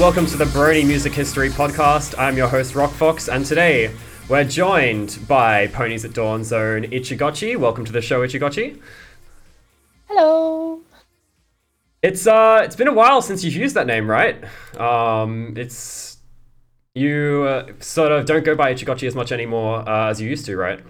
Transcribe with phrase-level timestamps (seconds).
[0.00, 2.14] Welcome to the Brony Music History Podcast.
[2.18, 3.94] I'm your host Rock Fox, and today
[4.30, 7.58] we're joined by Ponies at Dawn Zone Itchigotchi.
[7.58, 8.80] Welcome to the show, Itchigotchi.
[10.08, 10.80] Hello.
[12.00, 14.42] It's uh, it's been a while since you've used that name, right?
[14.78, 16.16] Um, it's
[16.94, 20.46] you uh, sort of don't go by Itchigotchi as much anymore uh, as you used
[20.46, 20.80] to, right?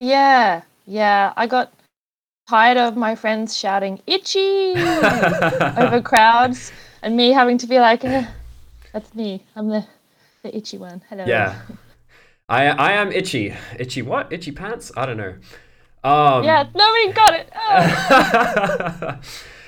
[0.00, 1.32] Yeah, yeah.
[1.34, 1.72] I got
[2.46, 6.70] tired of my friends shouting "itchy" over crowds,
[7.04, 8.26] and me having to be like, eh,
[8.92, 9.44] "That's me.
[9.54, 9.86] I'm the
[10.42, 11.24] the itchy one." Hello.
[11.26, 11.60] Yeah.
[12.48, 13.54] I I am itchy.
[13.78, 14.32] Itchy what?
[14.32, 14.90] Itchy pants?
[14.96, 15.34] I don't know.
[16.02, 16.66] Um, Yeah.
[16.74, 19.20] Nobody got it.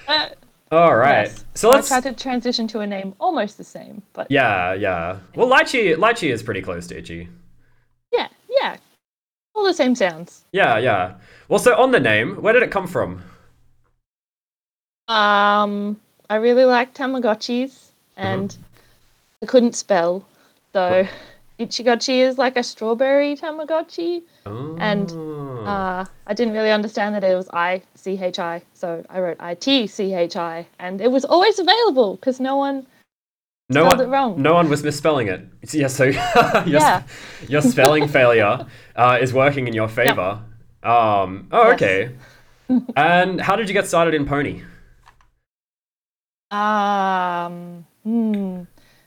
[0.08, 0.12] Oh.
[0.14, 0.28] Uh,
[0.70, 1.26] All right.
[1.26, 1.44] yes.
[1.54, 1.90] So let's.
[1.90, 5.18] I tried to transition to a name almost the same, but Yeah, yeah.
[5.34, 7.28] Well, lychee, lychee is pretty close to itchy.
[8.12, 8.28] yeah,
[8.60, 8.76] yeah.
[9.54, 10.44] All the same sounds.
[10.52, 11.14] Yeah, yeah.
[11.48, 13.22] Well, so on the name, where did it come from?
[15.08, 18.56] Um, I really like Tamagotchis, and
[19.42, 20.24] I couldn't spell,
[20.72, 21.06] so
[21.58, 24.76] Itchigotchi is like a strawberry Tamagotchi, Oh.
[24.78, 25.10] and
[25.66, 29.36] uh, I didn't really understand that it was I C H I, so I wrote
[29.40, 32.86] I T C H I, and it was always available because no one.
[33.70, 34.40] no one, it wrong.
[34.40, 35.40] No one was misspelling it.
[35.72, 36.14] Yeah, so your,
[36.66, 37.02] Yeah.
[37.48, 40.40] your spelling failure uh, is working in your favor.
[40.82, 41.74] Um, oh, Yes.
[41.74, 42.10] okay.
[42.96, 44.62] and how did you get started in Pony?
[46.50, 48.62] Um, hmm.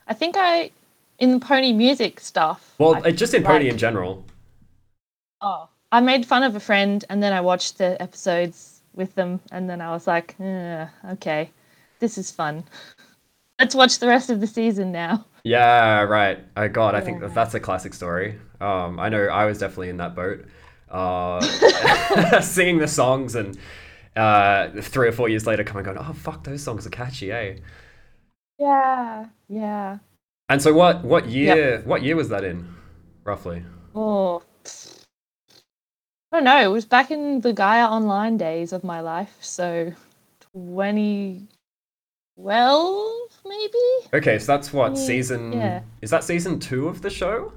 [0.08, 0.72] I think I
[1.20, 2.74] in pony music stuff.
[2.78, 4.26] Well, I uh, just in Pony like- in general.
[5.42, 9.40] Oh, I made fun of a friend, and then I watched the episodes with them,
[9.52, 11.50] and then I was like, eh, okay,
[12.00, 12.64] this is fun.
[13.60, 15.26] Let's watch the rest of the season now.
[15.44, 16.40] Yeah, right.
[16.58, 17.28] Oh God, I think Yeah.
[17.28, 18.38] that's a classic story.
[18.62, 20.46] Um, I know I was definitely in that boat.
[20.90, 21.42] Uh,
[22.42, 23.58] singing the songs and
[24.20, 27.58] uh, three or four years later coming going, oh fuck, those songs are catchy, eh?
[28.58, 30.00] Yeah, yeah.
[30.50, 32.68] And so what what year what year was that in,
[33.24, 33.64] roughly?
[33.96, 34.44] Oh,
[36.32, 36.62] I don't know.
[36.62, 39.94] It was back in the Gaia Online days of my life, so
[40.54, 41.48] 2012
[43.46, 43.78] maybe.
[44.14, 45.82] Okay, so that's what Yeah, season yeah.
[46.02, 47.54] is that season two of the show?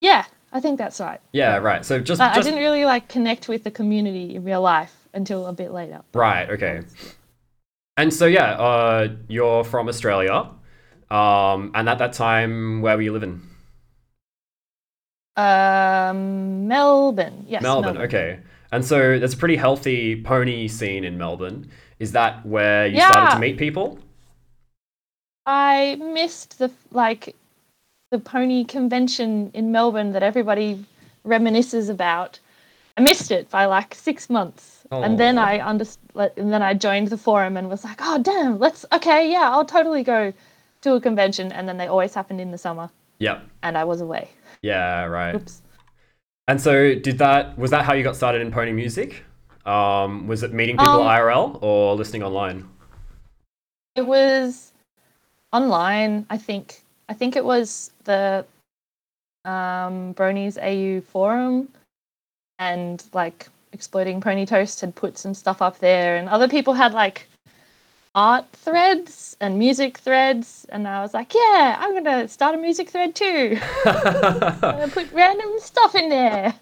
[0.00, 1.20] Yeah, I think that's right.
[1.32, 1.84] Yeah, right.
[1.84, 5.46] So just, But I didn't really like connect with the community in real life until
[5.46, 6.02] a bit later.
[6.12, 6.82] right, okay.
[7.96, 10.50] And so yeah, uh, you're from Australia,
[11.10, 13.42] um, and at that time, where were you living?
[15.36, 17.44] Um, Melbourne.
[17.48, 18.40] Yes, Melbourne, okay.
[18.72, 21.70] And so there's a pretty healthy pony scene in Melbourne.
[22.00, 23.98] Is that where you started to meet people?
[25.46, 27.36] I missed the like
[28.10, 30.84] the pony convention in Melbourne that everybody
[31.26, 32.40] reminisces about.
[32.96, 35.38] I missed it by like six months, and then.
[35.38, 36.32] I understood.
[36.36, 39.64] And then I joined the forum and was like, "Oh damn, let's okay, yeah, I'll
[39.64, 40.32] totally go
[40.82, 43.42] to a convention." And then they always happened in the summer, Yep.
[43.62, 44.28] and I was away.
[44.62, 45.34] Yeah, right.
[45.34, 45.62] Oops.
[46.46, 49.24] And so did that was that how you got started in pony music?
[49.66, 52.68] Um, was it meeting people Um, IRL or listening online?
[53.96, 54.72] It was
[55.52, 56.82] online, I think.
[57.08, 58.44] I think it was the
[59.44, 61.68] um, Bronies AU forum,
[62.58, 66.94] and like Exploding Pony Toast had put some stuff up there, and other people had
[66.94, 67.26] like
[68.14, 72.88] art threads and music threads, and I was like, yeah, I'm gonna start a music
[72.88, 73.58] thread too.
[73.84, 76.54] I'm gonna put random stuff in there.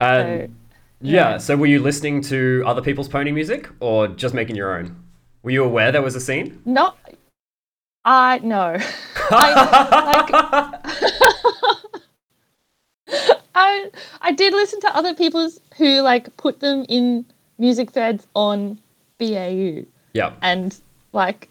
[0.00, 0.54] and
[1.00, 1.32] yeah.
[1.32, 1.38] yeah.
[1.38, 4.94] so were you listening to other people's pony music or just making your own?
[5.42, 6.60] Were you aware there was a scene?
[6.66, 6.92] No.
[8.04, 8.76] I no.
[9.30, 11.20] I
[13.54, 17.24] I I did listen to other people's who like put them in
[17.58, 18.78] music threads on
[19.18, 20.32] BAU, yeah.
[20.42, 20.76] and
[21.12, 21.48] like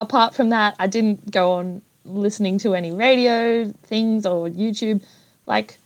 [0.00, 5.02] apart from that, I didn't go on listening to any radio things or YouTube.
[5.46, 5.78] Like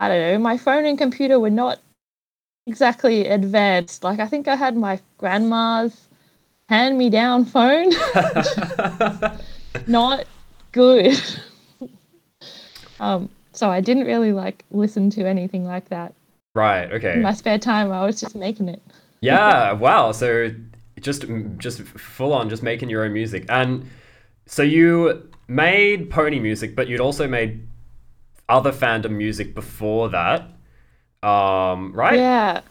[0.00, 1.78] I don't know, my phone and computer were not
[2.66, 4.04] exactly advanced.
[4.04, 6.08] Like I think I had my grandma's
[6.68, 7.90] hand me down phone.
[9.86, 10.24] not
[10.72, 11.20] good.
[13.00, 13.28] um,
[13.62, 16.14] so I didn't really like listen to anything like that.
[16.56, 17.12] right, okay.
[17.12, 18.82] In my spare time, I was just making it.
[19.20, 20.10] Yeah, wow.
[20.10, 20.50] So
[21.00, 21.26] just
[21.58, 23.44] just full on just making your own music.
[23.48, 23.88] And
[24.46, 27.64] so you made pony music, but you'd also made
[28.48, 30.40] other fandom music before that.
[31.22, 32.18] Um, right?
[32.18, 32.62] Yeah,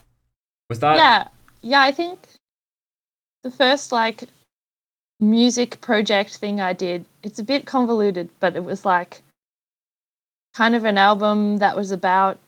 [0.70, 1.28] Was that yeah,
[1.62, 1.82] yeah.
[1.84, 2.20] I think
[3.44, 4.26] the first like
[5.22, 7.06] music project thing I did.
[7.24, 9.22] It's a bit convoluted, but it was like
[10.54, 12.40] kind of an album that was about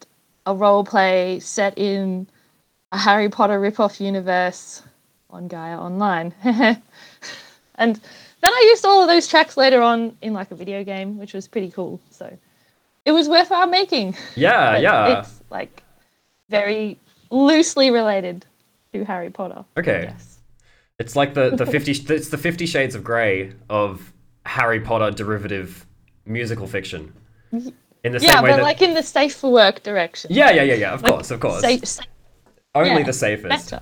[0.46, 2.28] a role play set in
[2.92, 4.84] a Harry Potter ripoff universe
[5.30, 6.34] on Gaia Online.
[6.44, 11.18] and then I used all of those tracks later on in like a video game,
[11.18, 12.00] which was pretty cool.
[12.12, 12.38] So
[13.06, 14.16] it was worth our making.
[14.36, 15.20] Yeah, yeah.
[15.20, 15.84] It's like
[16.50, 17.00] very
[17.32, 18.46] loosely related
[18.94, 19.66] to Harry Potter.
[19.78, 20.10] Okay.
[20.10, 20.40] Yes.
[21.00, 21.92] It's like the the fifty.
[21.92, 24.14] It's the Fifty Shades of Grey of
[24.46, 25.86] Harry Potter derivative
[26.26, 27.14] musical fiction.
[28.04, 28.64] In the Yeah, same way but that.
[28.64, 30.32] like in the safe for work direction.
[30.34, 30.94] yeah, yeah, yeah, yeah.
[30.94, 31.62] Of Like, course, of course.
[31.62, 32.06] Safe, safe,
[32.76, 33.72] Only yeah, the safest.
[33.72, 33.82] better.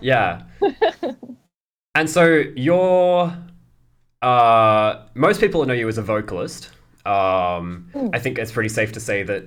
[0.00, 0.42] Yeah.
[1.94, 3.36] and so you're
[4.22, 6.70] uh most people know you as a vocalist.
[7.06, 9.44] Um I think it's pretty safe to say that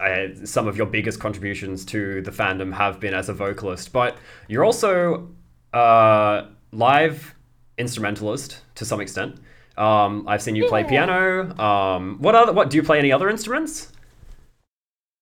[0.00, 4.16] uh, some of your biggest contributions to the fandom have been as a vocalist, but
[4.46, 5.28] you're also
[5.72, 7.34] uh live
[7.76, 9.36] instrumentalist to some extent.
[9.78, 11.56] Um I've seen you play piano.
[11.58, 13.92] Um what other what do you play any other instruments?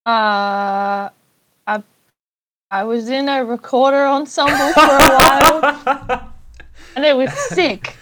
[0.06, 1.10] Uh,
[1.66, 1.82] I
[2.70, 6.32] I was in a recorder ensemble for a while,
[6.96, 7.96] and it was sick.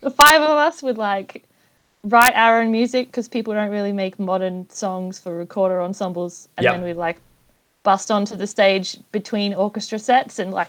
[0.00, 1.44] The five of us would like
[2.04, 6.64] write our own music because people don't really make modern songs for recorder ensembles, and
[6.64, 6.74] Yep.
[6.74, 7.18] then we'd like
[7.82, 10.68] bust onto the stage between orchestra sets and like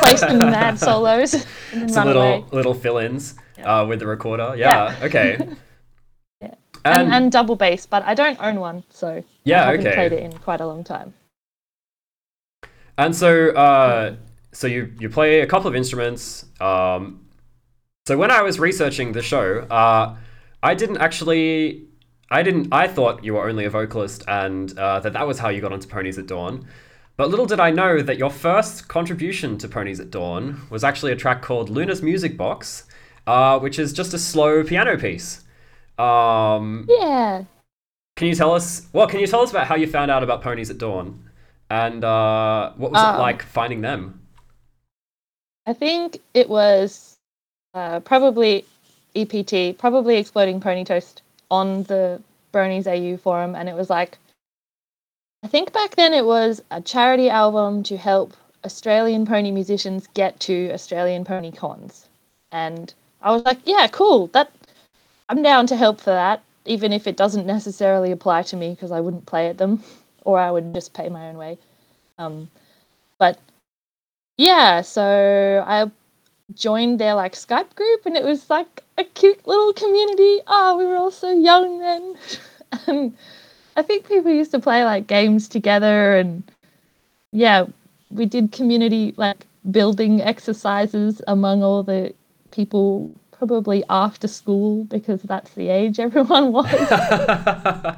[0.00, 1.32] play some mad solos
[1.72, 2.44] and then Some run little away.
[2.52, 3.34] little fill-ins
[3.64, 4.54] uh, with the recorder.
[4.56, 4.96] Yeah.
[5.02, 5.38] Okay.
[6.40, 6.54] Yeah.
[6.84, 9.94] And, And, and double bass, but I don't own one, so Yeah, I haven't okay.
[9.96, 11.14] played it in quite a long time.
[12.96, 14.16] and so uh,
[14.52, 16.46] so you you play a couple of instruments.
[16.60, 17.26] Um,
[18.06, 20.16] so when I was researching the show, uh,
[20.62, 21.84] I didn't actually.
[22.30, 22.68] I didn't.
[22.72, 25.72] I thought you were only a vocalist, and uh, that that was how you got
[25.72, 26.66] onto Ponies at Dawn.
[27.16, 31.10] But little did I know that your first contribution to Ponies at Dawn was actually
[31.12, 32.84] a track called Luna's Music Box,
[33.28, 35.44] uh, which is just a slow piano piece.
[35.98, 37.44] Um, Yeah,
[38.16, 38.86] Can you tell us?
[38.92, 41.22] Well, can you tell us about how you found out about Ponies at Dawn,
[41.70, 44.20] and uh, what was it Um, like finding them?
[45.66, 47.16] I think it was
[47.74, 48.64] uh, probably
[49.14, 52.20] EPT, probably Exploding Pony Toast on the
[52.52, 54.16] Bronies AU forum, and it was like,
[55.44, 58.32] I think back then it was a charity album to help
[58.64, 62.08] Australian pony musicians get to Australian pony cons,
[62.50, 64.52] and I was like, yeah, cool, that
[65.28, 68.92] I'm down to help for that, even if it doesn't necessarily apply to me because
[68.92, 69.82] I wouldn't play at them,
[70.24, 71.58] or I would just pay my own way.
[72.18, 72.50] Um,
[73.18, 73.38] but
[74.36, 75.90] yeah, so I
[76.54, 80.40] joined their like Skype group and it was like a cute little community.
[80.46, 82.16] Oh, we were all so young then.
[82.86, 83.16] and
[83.76, 86.42] I think people used to play like games together and
[87.32, 87.66] yeah,
[88.10, 92.14] we did community like building exercises among all the
[92.58, 96.66] people probably after school because that's the age everyone was.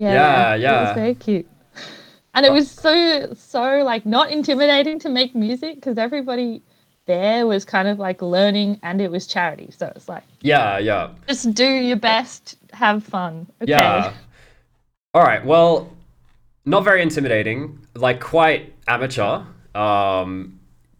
[0.00, 0.80] Yeah, It yeah.
[0.80, 1.46] It was very cute.
[2.34, 6.62] And it was so so like not intimidating to make music because everybody
[7.06, 9.70] there was kind of like learning and it was charity.
[9.70, 13.46] So it's like yeah, yeah, just do your best, have fun.
[13.62, 13.70] Okay.
[13.70, 14.12] yeah.
[15.14, 15.42] All right.
[15.46, 15.90] Well,
[16.64, 17.86] not very intimidating.
[17.94, 19.44] Like quite amateur.
[19.76, 20.53] Um,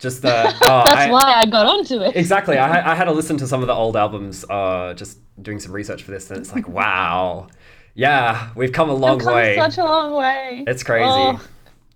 [0.04, 0.32] just the.
[0.32, 2.14] Uh, That's I- why I got onto it.
[2.14, 2.56] Exactly.
[2.58, 4.44] I, I had to listen to some of the old albums.
[4.48, 7.48] Uh, just doing some research for this, and it's like, wow.
[7.96, 9.56] Yeah, we've come a long come way.
[9.56, 10.64] such a long way.
[10.66, 11.04] It's crazy.
[11.08, 11.40] Oh,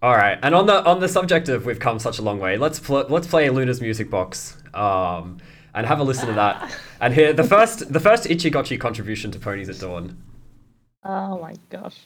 [0.03, 2.57] All right, and on the on the subject of we've come such a long way,
[2.57, 5.39] let's pl- let's play Luna's music box, um,
[5.75, 9.39] and have a listen to that, and hear the first the first Itchigotchi contribution to
[9.41, 10.17] Ponies at Dawn.
[11.05, 11.99] oh my gosh.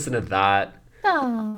[0.00, 0.72] Listen to that.
[1.04, 1.56] Ah.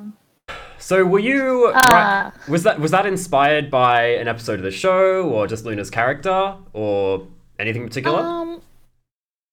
[0.77, 5.29] So were you right- was that was that inspired by an episode of the show
[5.29, 7.25] or just Luna's character or
[7.57, 8.19] anything in particular?
[8.19, 8.61] Um,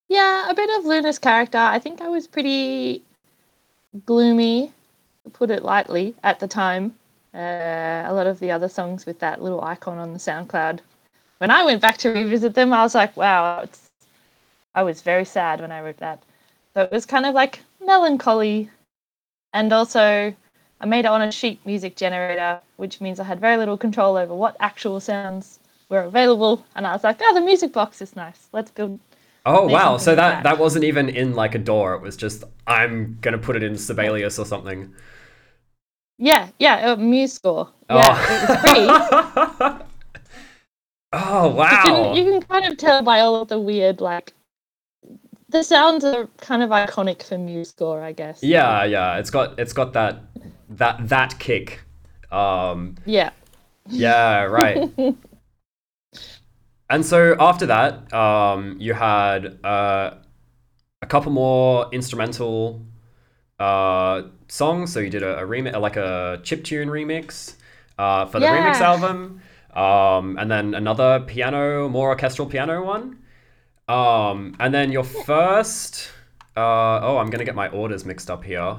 [0.08, 1.58] yeah, a bit of Luna's character.
[1.58, 3.04] I think I was pretty
[4.06, 4.72] gloomy,
[5.22, 6.96] to put it lightly, at the time.
[7.32, 10.80] Uh, a lot of the other songs with that little icon on the SoundCloud.
[11.38, 13.88] When I went back to revisit them, I was like, wow, it's,
[14.74, 16.20] I was very sad when I wrote that.
[16.74, 18.68] So it was kind of like melancholy.
[19.52, 20.34] And also,
[20.80, 24.16] I made it on a sheet music generator, which means I had very little control
[24.16, 26.64] over what actual sounds were available.
[26.76, 28.48] And I was like, oh, the music box is nice.
[28.52, 28.98] Let's build.
[29.46, 30.58] oh wow, so that that that.
[30.58, 31.94] wasn't even in like a DAW.
[31.94, 34.94] It was just I'm going to put it in Sibelius or something.
[36.18, 37.68] Yeah, yeah, a MuseScore.
[37.88, 37.96] Oh.
[37.96, 39.00] Yeah, it was free.
[41.12, 41.82] oh You wow.
[41.84, 44.32] can, you can kind of tell by all of the weird, like,
[45.50, 48.42] the sounds are kind of iconic for MuseScore, I guess.
[48.42, 50.22] Yeah, yeah, it's got it's got that
[50.70, 51.82] that that kick.
[52.32, 53.30] Um Yeah.
[53.86, 54.88] yeah, right.
[56.88, 60.14] and so after that, um you had uh
[61.02, 62.82] a couple more instrumental
[63.60, 64.92] uh songs.
[64.94, 67.56] So you did a, a remix like a chip tune remix
[67.98, 69.42] uh for the remix album.
[69.74, 73.19] Um and then another piano, more orchestral piano one.
[73.90, 76.10] Um, and then your first,
[76.56, 78.76] uh, oh, I'm gonna get my orders mixed up here.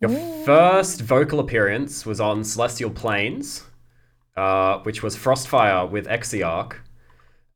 [0.00, 0.44] Your Ooh.
[0.44, 3.64] first vocal appearance was on Celestial Planes,
[4.36, 6.76] uh, which was Frostfire with Exiark.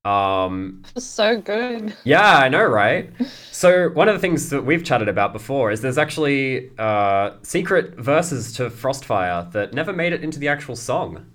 [0.04, 1.96] Um, so good.
[2.04, 3.10] yeah, I know, right?
[3.52, 7.94] So one of the things that we've chatted about before is there's actually uh, secret
[7.96, 11.26] verses to Frostfire that never made it into the actual song.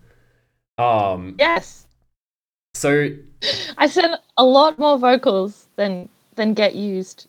[0.78, 1.88] Um, Yes.
[2.76, 3.10] so
[3.78, 7.28] I sent a lot more vocals than than get used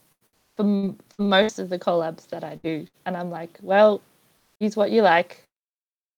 [0.57, 4.01] for, m- for most of the collabs that I do, and I'm like, well,
[4.61, 5.43] use what you like.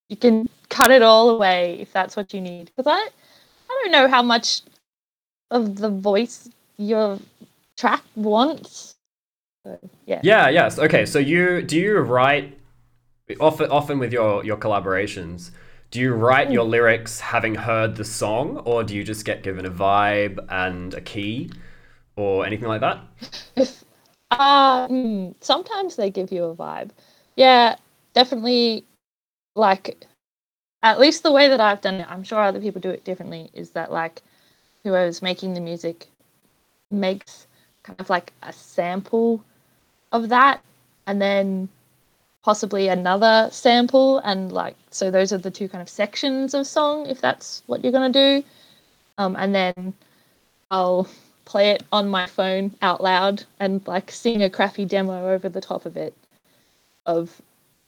[0.09, 2.71] You can cut it all away if that's what you need.
[2.75, 3.09] Because I,
[3.69, 4.61] I don't know how much
[5.49, 7.19] of the voice your
[7.75, 8.95] track wants.
[9.65, 10.21] So, yeah.
[10.23, 10.77] Yeah, yes.
[10.77, 12.55] Okay, so you do you write
[13.39, 15.51] often often with your your collaborations,
[15.93, 19.63] do you write your lyrics having heard the song or do you just get given
[19.63, 21.51] a vibe and a key
[22.15, 22.99] or anything like that?
[24.31, 26.89] Hmm, sometimes they give you a vibe.
[27.35, 27.75] Yeah,
[28.15, 28.85] definitely.
[29.55, 30.07] Like,
[30.81, 33.51] at least the way that I've done it, I'm sure other people do it differently.
[33.53, 34.23] Is that like
[34.83, 36.07] whoever's making the music
[36.89, 37.45] makes
[37.83, 39.45] kind of like a sample
[40.11, 40.63] of that,
[41.05, 41.69] and then
[42.43, 47.07] possibly another sample, and like so those are the two kind of sections of song.
[47.07, 48.43] If that's what you're gonna do,
[49.17, 49.93] um, and then
[50.71, 51.07] I'll
[51.45, 55.61] play it on my phone out loud and like sing a crappy demo over the
[55.61, 56.15] top of it
[57.05, 57.41] of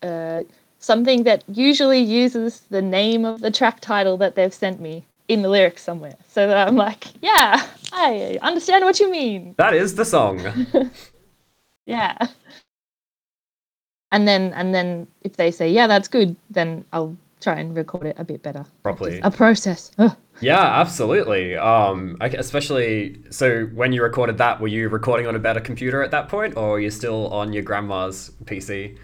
[0.04, 0.44] uh,
[0.80, 5.42] something that usually uses the name of the track title that they've sent me in
[5.42, 9.96] the lyrics somewhere so that i'm like yeah i understand what you mean That is
[9.96, 10.40] the song.
[11.88, 12.16] yeah
[14.12, 18.06] and then and then if they say yeah that's good then i'll try and record
[18.08, 19.20] it a bit better Properly.
[19.22, 20.16] a process Ugh.
[20.42, 21.56] Yeah, absolutely.
[21.56, 26.12] Um, especially so when you recorded that, were you recording on a better computer at
[26.12, 28.98] that point, or were you still on your grandma's PC?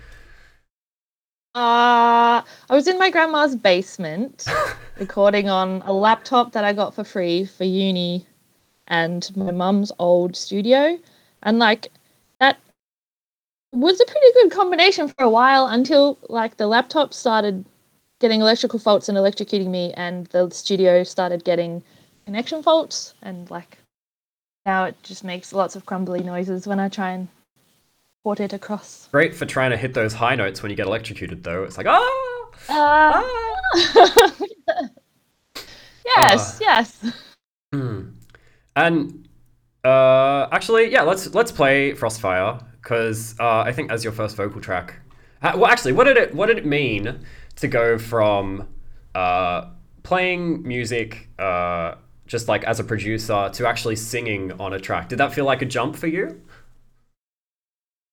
[1.54, 4.46] Uh, I was in my grandma's basement
[5.00, 8.26] recording on a laptop that I got for free for uni
[8.88, 10.98] and my mum's old studio.
[11.44, 11.92] And like
[13.72, 17.66] was a pretty good combination for a while until like the laptop started
[18.20, 21.82] getting electrical faults and electrocuting me and the studio started getting
[22.26, 23.78] connection faults and like
[24.66, 27.28] now it just makes lots of crumbly noises when I try and
[28.24, 29.08] port it across.
[29.12, 31.64] Great for trying to hit those high notes when you get electrocuted, though.
[31.64, 32.50] It's like ah.
[32.70, 34.34] Uh, ah!
[36.06, 37.12] yes, yes.
[37.74, 38.10] Hmm.
[38.76, 39.28] And
[39.84, 44.62] uh, actually, yeah, let's let's play Frostfire because uh, I think as your first vocal
[44.62, 44.96] track.
[45.44, 47.20] Well, actually, what did it what did it mean
[47.56, 48.68] to go from
[49.16, 49.68] uh,
[50.04, 51.96] playing music uh,
[52.28, 55.10] just like as a producer to actually singing on a track?
[55.10, 56.42] Did that feel like a jump for you?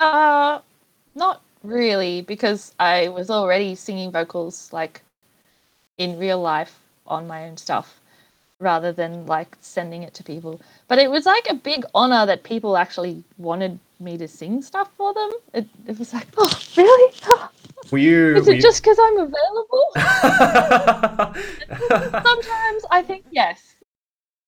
[0.00, 0.60] Uh,
[1.14, 5.02] not really, because I was already singing vocals like
[5.98, 8.00] in real life on my own stuff,
[8.60, 10.60] rather than like sending it to people.
[10.86, 14.90] But it was like a big honor that people actually wanted me to sing stuff
[14.96, 15.30] for them.
[15.54, 17.14] It, it was like, oh, really?
[17.90, 18.36] Were you?
[18.36, 19.84] Is were it you- just because I'm available?
[22.22, 23.74] Sometimes I think yes.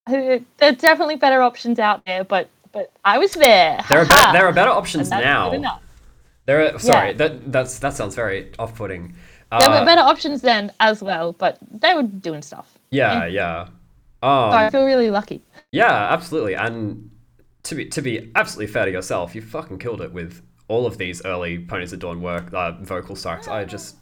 [0.07, 3.81] Uh, There's definitely better options out there, but but I was there.
[3.89, 4.33] There are be- Ha-ha.
[4.33, 5.51] there are better options And that's now.
[5.51, 5.83] good enough.
[6.47, 7.17] There are sorry Yeah.
[7.17, 9.15] that that's that sounds very off-putting.
[9.51, 12.69] There Uh, were better options then as well, but they were doing stuff.
[12.91, 13.67] yeah, yeah.
[14.23, 15.43] Um, So I feel really lucky.
[15.73, 16.55] Yeah, absolutely.
[16.55, 17.11] And
[17.65, 20.99] to be to be absolutely fair to yourself, you fucking killed it with all of
[20.99, 23.49] these early Ponies at Dawn work uh, vocal starts.
[23.49, 23.97] I just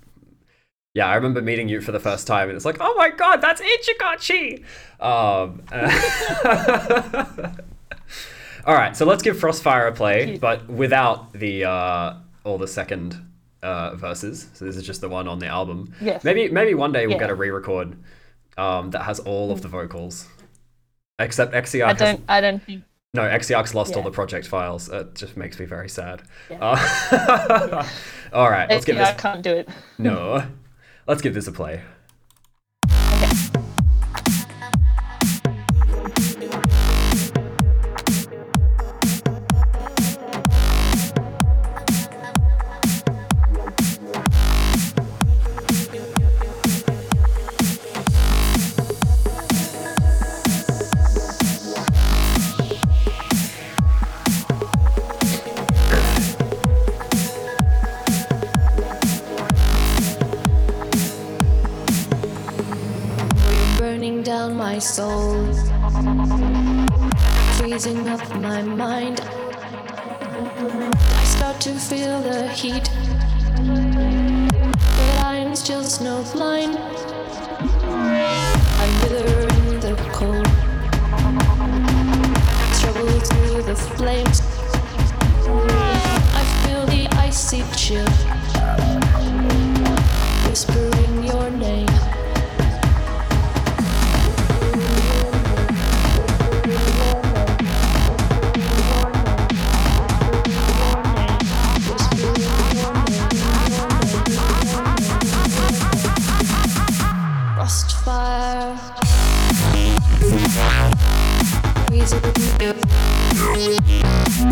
[0.94, 3.40] yeah, I remember meeting you for the first time, and it's like, oh my god,
[3.40, 4.64] that's Itchigotchi.
[5.00, 5.62] Um,
[8.66, 13.16] all right, so let's give Frostfire a play, but without the uh, all the second
[13.62, 14.48] uh, verses.
[14.54, 15.92] So this is just the one on the album.
[16.00, 16.24] Yes.
[16.24, 17.20] Maybe maybe one day we'll Yeah.
[17.20, 17.96] get a re-record
[18.56, 20.26] um, that has all of the vocals.
[21.18, 22.24] Except Exiark I don't.
[22.28, 22.84] I don't think.
[23.14, 24.90] No, Exiark's lost all the project files.
[24.90, 26.22] It just makes me very sad.
[26.50, 26.58] Yeah.
[26.60, 27.88] Uh,
[28.34, 29.08] all right, let's give this.
[29.08, 29.68] I can't do it.
[29.96, 30.44] No,
[31.06, 31.82] let's give this a play.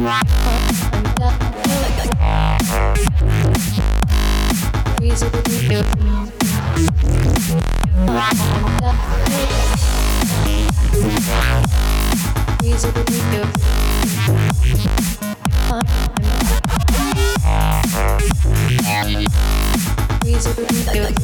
[0.07, 0.23] Reason
[20.55, 21.17] to do it.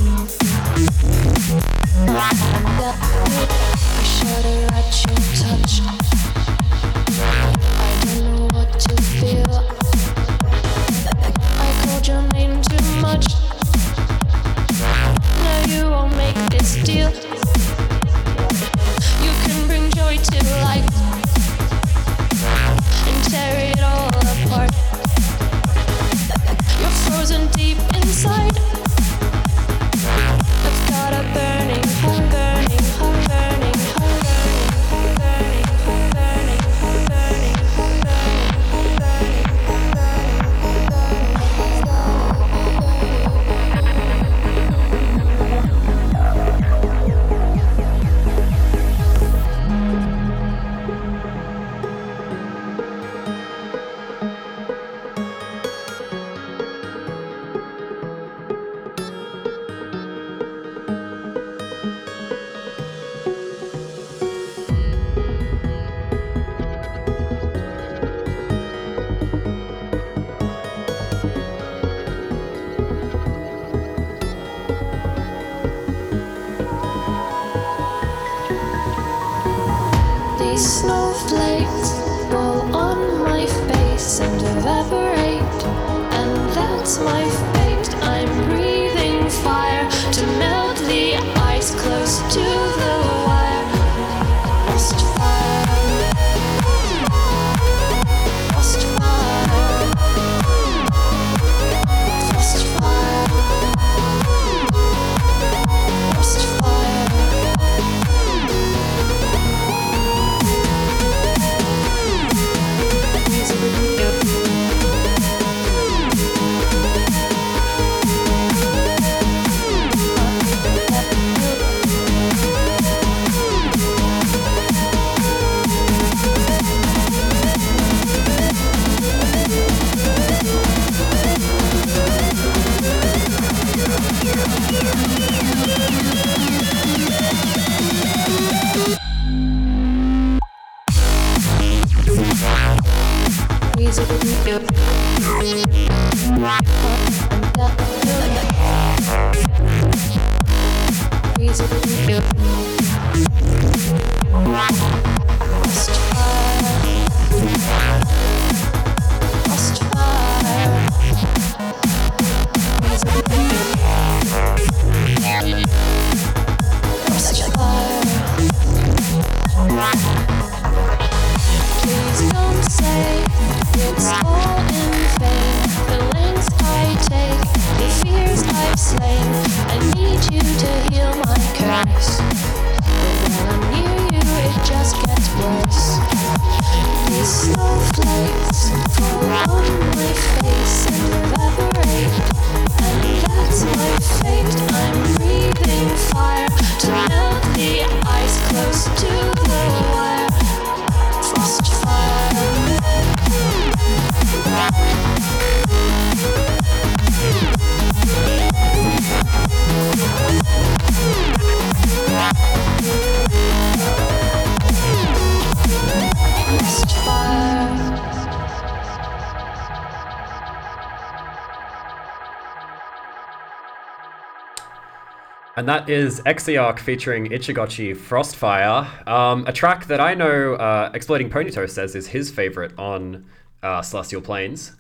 [225.62, 231.30] And that is Exiark featuring Itchigotchi Frostfire, um, a track that I know uh, Exploding
[231.30, 233.26] Pony Toast says is his favorite on
[233.62, 234.72] uh, Celestial Planes.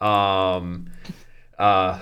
[0.00, 0.92] Um,
[1.58, 1.98] uh,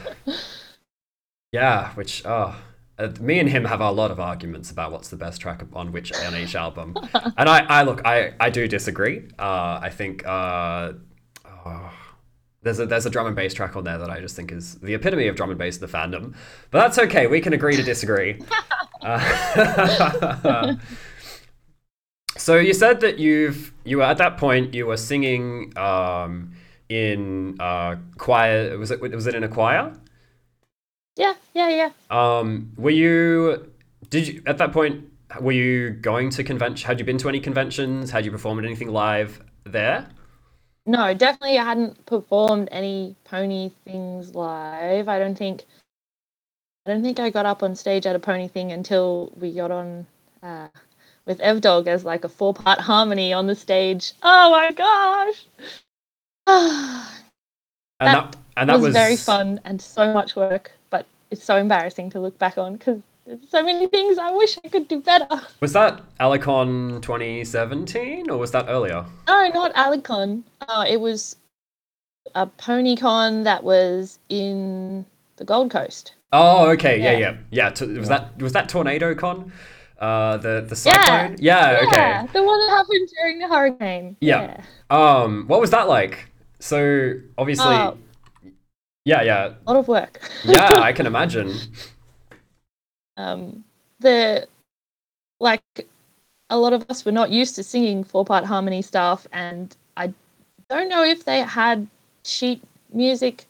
[1.52, 2.52] yeah, which uh,
[2.98, 5.90] uh, me and him have a lot of arguments about what's the best track on
[5.90, 6.98] which on each album,
[7.38, 9.26] and I, I look, I, I do disagree.
[9.38, 10.92] Uh, I think uh,
[11.46, 11.90] oh,
[12.62, 14.76] there's a there's a drum and bass track on there that I just think is
[14.76, 16.34] the epitome of drum and bass in the fandom,
[16.70, 17.26] but that's okay.
[17.26, 18.40] We can agree to disagree.
[19.00, 20.74] Uh,
[22.36, 26.50] so you said that you've you were at that point you were singing um,
[26.88, 28.76] in uh, choir.
[28.76, 29.92] Was it was it in a choir?
[31.16, 31.90] Yeah, yeah, yeah.
[32.10, 33.70] Um, were you?
[34.10, 35.04] Did you at that point?
[35.40, 36.84] Were you going to convention?
[36.88, 38.10] Had you been to any conventions?
[38.10, 40.08] Had you performed anything live there?
[40.88, 45.06] No, definitely I hadn't performed any pony things live.
[45.06, 45.66] I don't think
[46.86, 49.70] I don't think I got up on stage at a pony thing until we got
[49.70, 50.06] on
[50.42, 50.68] uh,
[51.26, 54.14] with Evdog as like a four part harmony on the stage.
[54.22, 55.46] Oh my gosh.
[58.00, 61.44] And That that, and that was, was very fun and so much work, but it's
[61.44, 63.02] so embarrassing to look back on because
[63.50, 65.28] so many things I wish I could do better.
[65.60, 69.04] Was that Alicon 2017 or was that earlier?
[69.26, 70.42] No, not Alicon.
[70.66, 71.36] Uh, it was
[72.34, 75.04] a ponycon that was in
[75.36, 76.14] the Gold Coast.
[76.32, 77.18] Oh, okay, yeah, Yeah.
[77.18, 77.70] yeah, yeah.
[77.70, 79.50] To, was that was that Tornado Con?
[79.98, 81.36] Uh, the the cyclone.
[81.40, 82.32] Yeah, Yeah, okay.
[82.32, 84.16] the one that happened during the hurricane.
[84.20, 84.62] Yeah.
[84.90, 86.28] Um, what was that like?
[86.60, 87.96] So obviously, Oh.
[89.04, 90.20] yeah, yeah, A lot of work.
[90.44, 90.80] yeah.
[90.80, 91.52] I can imagine.
[93.18, 93.64] Um,
[94.00, 94.46] the
[95.40, 95.62] like
[96.50, 100.12] a lot of us were not used to singing four part harmony stuff, and I
[100.70, 101.86] don't know if they had
[102.24, 103.44] sheet music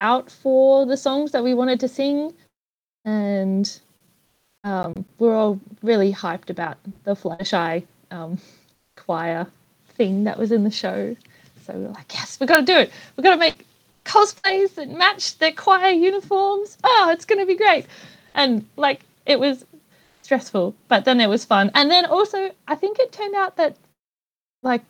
[0.00, 2.32] out for the songs that we wanted to sing,
[3.04, 3.80] and
[4.64, 8.38] um, we're all really hyped about the Fluttershy Eye um,
[8.96, 9.46] choir
[9.90, 11.14] thing that was in the show.
[11.64, 12.90] So we are like, yes, we've got to do it.
[13.16, 13.66] We've got to make
[14.04, 16.78] cosplays that match their choir uniforms.
[16.84, 17.86] Oh, it's going to be great.
[18.36, 19.64] And like, it was
[20.22, 21.72] stressful, but then it was fun.
[21.74, 23.76] And then also, I think it turned out that
[24.62, 24.84] like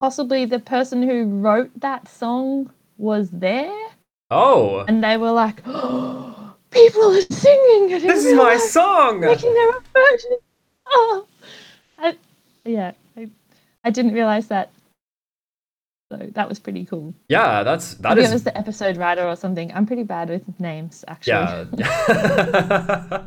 [0.00, 3.92] possibly the person who wrote that song was there
[4.34, 8.00] Oh, and they were like, oh, people are singing it.
[8.00, 9.20] this is my song.
[9.20, 10.30] Making their own version.
[10.94, 11.26] Oh,
[11.96, 12.16] I,
[12.66, 13.30] yeah, I,
[13.84, 14.70] I didn't realize that.
[16.12, 17.14] So that was pretty cool.
[17.28, 19.72] Yeah, that's that Maybe is it was the episode writer or something.
[19.74, 21.68] I'm pretty bad with names, actually.
[21.78, 23.26] yeah.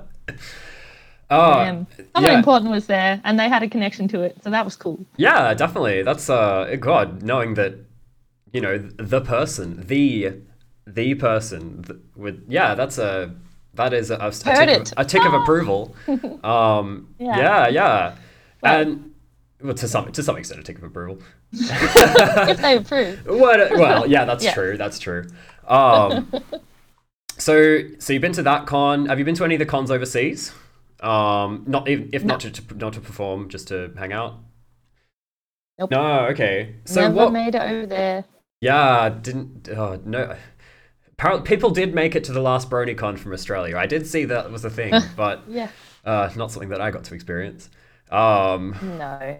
[1.32, 2.38] oh, Um, someone yeah.
[2.38, 5.04] important was there, and they had a connection to it, so that was cool.
[5.18, 6.04] Yeah, definitely.
[6.04, 7.74] That's uh God, knowing that
[8.54, 10.34] you know the person, the
[10.86, 13.34] the person th- with yeah, that's a
[13.74, 14.70] that is a, a, tick.
[14.70, 15.96] Of, a tick of approval.
[16.44, 17.68] Um, yeah, Yeah.
[17.70, 18.16] yeah,
[18.62, 19.12] Well- and
[19.66, 21.20] well, to some to some extent, a tick of approval.
[21.52, 23.26] if they approve.
[23.26, 23.72] What?
[23.78, 24.54] Well, yeah, that's Yeah.
[24.54, 24.78] true.
[24.78, 25.28] That's true.
[25.68, 26.32] Um,
[27.38, 29.08] so so you've been to that con.
[29.08, 30.54] Have you been to any of the cons overseas?
[31.02, 34.40] Um, not even if not to, to not to perform, just to hang out.
[35.78, 35.92] Nope.
[35.92, 36.28] No.
[36.28, 36.76] Okay.
[36.86, 37.34] So Never what?
[37.34, 38.26] made it over there.
[38.62, 39.68] Yeah, didn't.
[39.70, 40.36] Oh, no.
[41.12, 43.78] Apparently, people did make it to the last BronyCon from Australia.
[43.78, 45.68] I did see that was a thing, but Yeah.
[46.06, 47.70] uh, not something that I got to experience.
[48.12, 49.40] Um, No.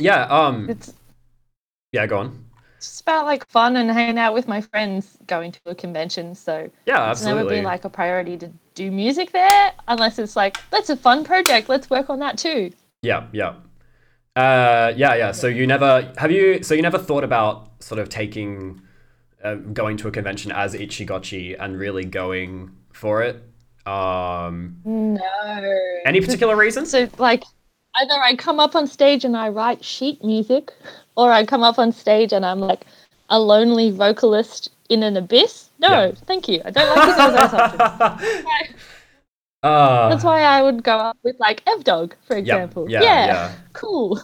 [0.00, 0.22] Yeah.
[0.24, 0.92] Um, It's
[1.92, 2.06] yeah.
[2.06, 2.44] Go on.
[2.80, 6.34] just about like fun and hanging out with my friends going to a convention.
[6.34, 7.56] So Yeah, it's never absolutely.
[7.56, 11.68] been like a priority to do music there unless it's like, that's a fun project.
[11.68, 12.72] Let's work on that too.
[13.02, 13.54] Yeah, yeah.
[14.36, 15.32] Uh, yeah, yeah.
[15.32, 16.62] So you never have you?
[16.62, 18.80] So you never thought about sort of taking,
[19.42, 23.42] uh, going to a convention as Itchigotchi and really going for it.
[23.86, 25.20] Um, No.
[26.06, 26.86] any particular reason?
[26.86, 27.42] So like
[27.96, 30.72] either I come up on stage and I write sheet music
[31.16, 32.86] or I come up on stage and I'm like
[33.28, 35.68] a lonely vocalist in an abyss.
[35.78, 36.12] No, Yeah.
[36.26, 36.60] thank you.
[36.64, 38.74] I don't like those options.
[39.62, 42.90] Uh, That's why I would go up with like Ev Dog, for example.
[42.90, 43.26] yeah, yeah.
[43.26, 43.52] yeah.
[43.74, 44.20] cool.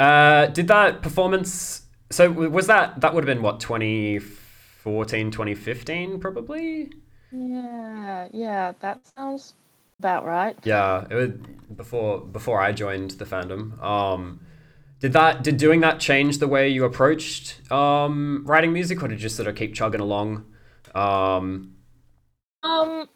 [0.00, 1.82] Uh, did that performance?
[2.10, 6.92] So was that that would have been what 2014, 2015, probably?
[7.30, 9.54] Yeah, yeah, that sounds
[9.98, 10.56] about right.
[10.64, 11.30] Yeah, it was
[11.76, 13.82] before before I joined the fandom.
[13.82, 14.40] Um,
[15.00, 19.18] did that did doing that change the way you approached um, writing music, or did
[19.18, 20.44] you just sort of keep chugging along?
[20.94, 21.74] Um,
[22.62, 23.08] Um,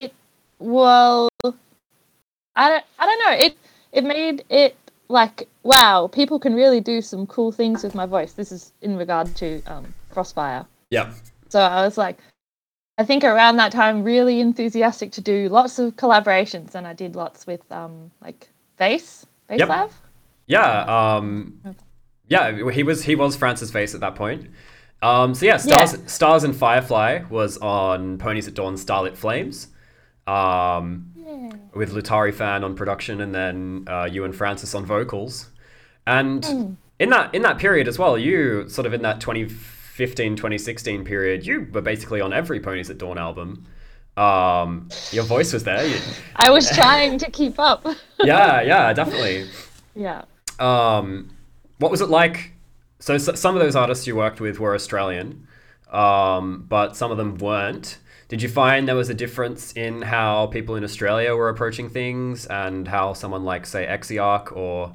[0.00, 0.14] it
[0.58, 3.46] well, I don't, I don't know.
[3.46, 3.56] It
[3.92, 4.76] it made it
[5.08, 8.32] like wow, people can really do some cool things with my voice.
[8.32, 10.66] This is in regard to um Frostfire.
[10.90, 11.12] yeah,
[11.48, 12.18] So I was like,
[12.98, 17.14] I think around that time, really enthusiastic to do lots of collaborations, and I did
[17.16, 19.68] lots with um like Vace, Bass Yep.
[19.68, 19.90] Lab.
[20.46, 21.60] yeah, um,
[22.28, 22.70] yeah.
[22.70, 24.48] He was he was Francis Vace at that point.
[25.00, 26.06] Um, so yeah, stars Yeah.
[26.06, 29.68] stars and Firefly was on Ponies at Dawn, Starlit Flames.
[30.26, 31.50] Um, Yeah.
[31.74, 35.50] with LutariFan on production and then uh, you and Francis on vocals.
[36.06, 36.72] And Hmm.
[36.98, 39.20] in that in that period as well, you sort of in that
[39.98, 43.66] 2015 2016 period, you were basically on every Ponies at Dawn album.
[44.16, 45.84] Um, your voice was there.
[45.86, 46.00] You-
[46.36, 47.84] I was trying to keep up.
[48.22, 49.48] yeah, yeah, definitely.
[49.94, 50.22] yeah.
[50.60, 51.30] Um,
[51.78, 52.52] what was it like?
[53.00, 55.46] So, s some of those artists you worked with were Australian,
[55.90, 57.98] um, but some of them weren't.
[58.28, 62.46] Did you find there was a difference in how people in Australia were approaching things
[62.46, 64.94] and how someone like, say, Exiark or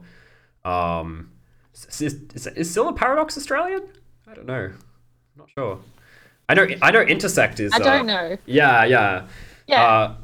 [0.64, 1.32] um,
[1.74, 3.84] is, is, is still a Paradox Australian?
[4.28, 4.72] I don't know.
[5.36, 5.80] I'm not sure.
[6.50, 6.68] I know.
[6.82, 7.02] I know.
[7.02, 7.74] Intersect is.
[7.74, 8.38] I don't uh, know.
[8.46, 9.28] Yeah, yeah.
[9.68, 9.84] Yeah.
[9.84, 10.16] Uh,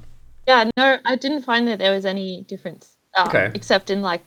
[0.47, 2.97] Yeah, no, I didn't find that there was any difference.
[3.15, 3.51] Uh, Okay.
[3.53, 4.23] Except in like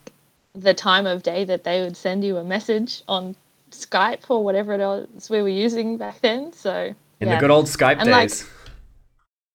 [0.55, 3.35] the time of day that they would send you a message on
[3.71, 6.53] Skype or whatever it was we were using back then.
[6.53, 7.35] So in yeah.
[7.35, 8.49] the good old Skype And, like, days.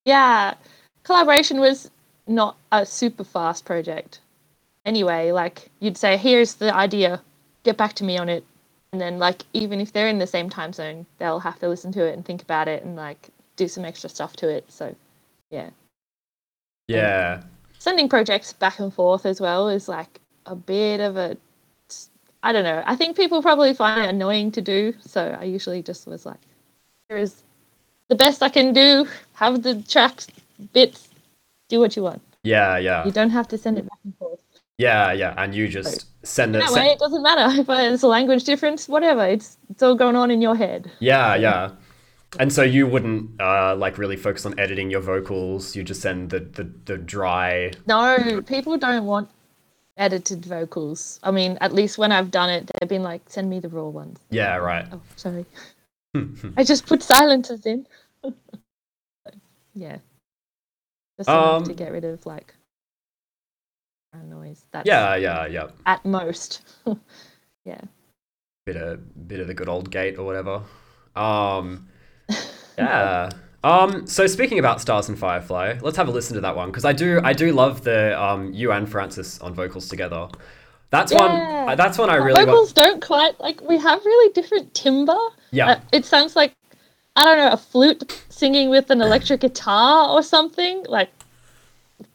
[0.05, 0.55] yeah,
[1.03, 1.89] collaboration was
[2.27, 4.19] not a super fast project.
[4.85, 7.21] Anyway, like you'd say, here's the idea,
[7.63, 8.43] get back to me on it.
[8.97, 11.91] And then like even if they're in the same time zone, they'll have to listen
[11.91, 14.65] to it and think about it and like do some extra stuff to it.
[14.71, 14.95] So
[15.51, 15.69] yeah.
[16.87, 17.43] yeah.
[17.77, 21.37] sending projects back and forth as well is like a bit of a
[22.41, 22.81] I don't know.
[22.87, 26.39] I think people probably find it annoying to do, so I usually just was like,
[27.07, 27.43] here is
[28.07, 29.07] the best I can do.
[29.33, 30.25] Have the tracks
[30.73, 31.07] bits.
[31.69, 32.23] Do what you want.
[32.41, 33.05] Yeah, yeah.
[33.05, 34.41] You don't have to send it back and forth.
[34.77, 36.59] Yeah, yeah, and you just send it.
[36.59, 38.87] That sen- way, it doesn't matter if there's a language difference.
[38.87, 39.25] Whatever.
[39.25, 40.91] It's it's all going on in your head.
[40.99, 41.71] yeah, yeah.
[42.39, 45.75] And so you wouldn't uh, like really focus on editing your vocals.
[45.75, 47.71] You just send the the, the dry.
[47.87, 49.29] No, people don't want
[49.95, 51.19] edited vocals.
[51.23, 53.87] I mean, at least when I've done it, they've been like, send me the raw
[53.87, 54.19] ones.
[54.29, 54.85] Yeah, right.
[54.91, 55.45] Oh, sorry.
[56.57, 57.87] I just put silences in.
[59.73, 59.97] yeah.
[61.17, 62.56] Just Um, to get rid of like background
[64.23, 64.65] noise.
[64.71, 65.67] That's Yeah, yeah, yeah.
[65.85, 66.61] at most.
[67.65, 67.81] yeah.
[68.65, 70.61] Bit of bit of the good old gate or whatever.
[71.15, 71.87] Um,
[72.77, 73.29] yeah.
[73.63, 76.85] Um, so speaking about Stars and Firefly, let's have a listen to that one because
[76.85, 80.27] I do I do love the um you and Francis on vocals together.
[80.89, 81.31] That's one.
[81.31, 81.65] Yeah.
[81.69, 85.17] uh, That's one I really vocals don't quite like we have really different timbre.
[85.51, 85.71] Yeah.
[85.71, 86.53] Uh, it sounds like
[87.15, 90.85] I don't know, a flute singing with an electric guitar or something.
[90.87, 91.09] Like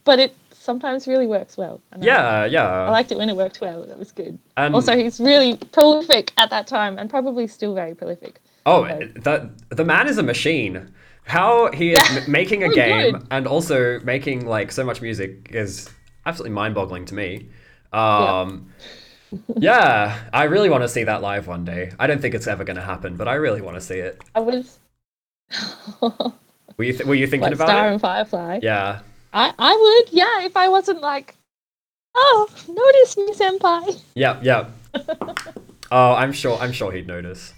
[0.05, 1.81] but it sometimes really works well.
[1.93, 2.69] and I- Yeah, yeah.
[2.69, 3.85] I liked it when it worked well.
[3.85, 4.39] That was good.
[4.57, 8.41] And- also, he's really prolific at that time, and probably still very prolific.
[8.65, 10.89] Oh, So- the the man is a machine.
[11.25, 12.21] How he is Yeah.
[12.27, 13.27] m- making a Oh, game good.
[13.31, 15.89] and also making like so much music is
[16.27, 17.49] absolutely mind-boggling to me.
[17.93, 18.69] Um,
[19.57, 21.93] yeah, I really want to see that live one day.
[21.99, 24.21] I don't think it's ever going to happen, but I really want to see it.
[24.35, 24.79] I was
[26.79, 27.93] Were you th- were you thinking like about Star it?
[27.93, 28.61] and Firefly.
[28.63, 29.01] Yeah.
[29.33, 31.37] I I would, yeah, if I wasn't like,
[32.15, 34.01] oh, notice me, senpai.
[34.15, 34.69] Yeah, yeah.
[35.91, 36.59] oh, I'm sure.
[36.59, 37.55] I'm sure he'd notice.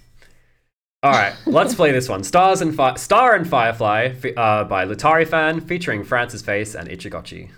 [1.03, 2.25] All right, let's play this one.
[2.25, 7.51] Stars and Fi- Star and Firefly uh, by LutariFan, featuring Francis Vace and Itchigotchi.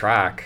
[0.00, 0.44] Track.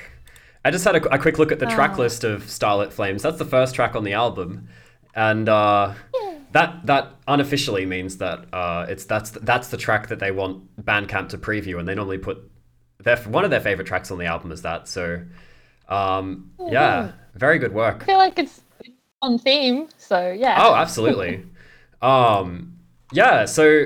[0.64, 3.22] I just had a, a quick look at the track list of Starlit Flames.
[3.22, 4.68] That's the first track on the album.
[5.14, 5.94] And uh,
[6.50, 11.28] that that unofficially means that uh, it's that's that's the track that they want Bandcamp
[11.28, 12.38] to preview, and they normally put
[12.98, 14.88] their one of their favorite tracks on the album is that.
[14.88, 15.22] So,
[15.88, 18.02] um, yeah, very good work.
[18.02, 18.60] I feel like it's
[19.22, 20.56] on theme, so yeah.
[20.66, 21.44] Oh, absolutely.
[22.02, 22.76] um,
[23.12, 23.84] yeah, so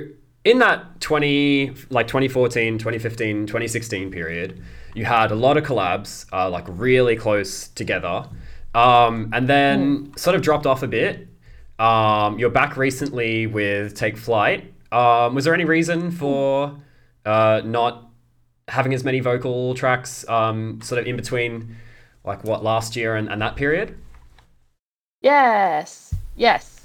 [0.49, 4.63] in that 20 like 2014, 2015, 2016 period,
[4.95, 8.27] you had a lot of collabs uh, like really close together.
[8.75, 11.29] Um, and then sort of dropped off a bit.
[11.79, 14.73] Um, you're back recently with Take Flight.
[14.91, 16.77] Um, was there any reason for
[17.27, 18.09] uh, not
[18.69, 21.77] having as many vocal tracks um, sort of in between
[22.25, 23.99] like what last year and, and that period?
[25.21, 26.81] Yes, yes,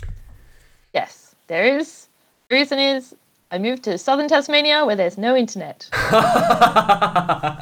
[0.94, 1.36] yes.
[1.48, 2.08] There is.
[2.50, 3.16] The reason is
[3.54, 5.88] I moved to southern Tasmania where there's no internet.
[5.94, 7.62] yeah,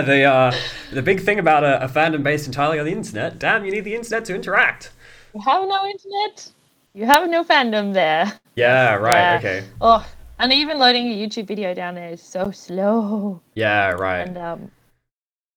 [0.00, 0.54] the uh,
[0.90, 3.38] the big thing about a, a fandom based entirely on the internet.
[3.38, 4.92] Damn, you need the internet to interact.
[5.34, 6.50] You have no internet.
[6.94, 8.32] You have no fandom there.
[8.56, 9.36] Yeah, right.
[9.36, 9.64] Okay.
[9.82, 13.42] Oh, and even loading a YouTube video down there is so slow.
[13.54, 14.26] Yeah, right.
[14.26, 14.70] And um,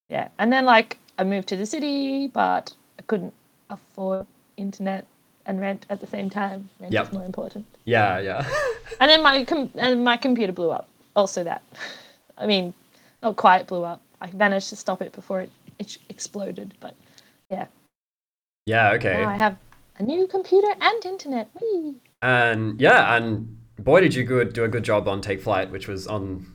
[0.09, 3.33] yeah, and then like I moved to the city, but I couldn't
[3.69, 5.07] afford internet
[5.45, 6.69] and rent at the same time.
[6.79, 7.07] Rent Yep.
[7.07, 7.65] is more important.
[7.85, 8.45] Yeah, yeah.
[8.99, 10.87] And then my com- and my computer blew up.
[11.15, 11.61] Also that.
[12.37, 12.73] I mean,
[13.21, 14.01] not quite blew up.
[14.21, 16.73] I managed to stop it before it, it exploded.
[16.79, 16.95] But
[17.49, 17.67] yeah,
[18.65, 19.21] yeah, okay.
[19.21, 19.57] now I have
[19.99, 21.49] a new computer and internet.
[21.59, 21.95] Whee!
[22.21, 25.87] And yeah, and boy, did you good do a good job on Take Flight, which
[25.87, 26.45] was on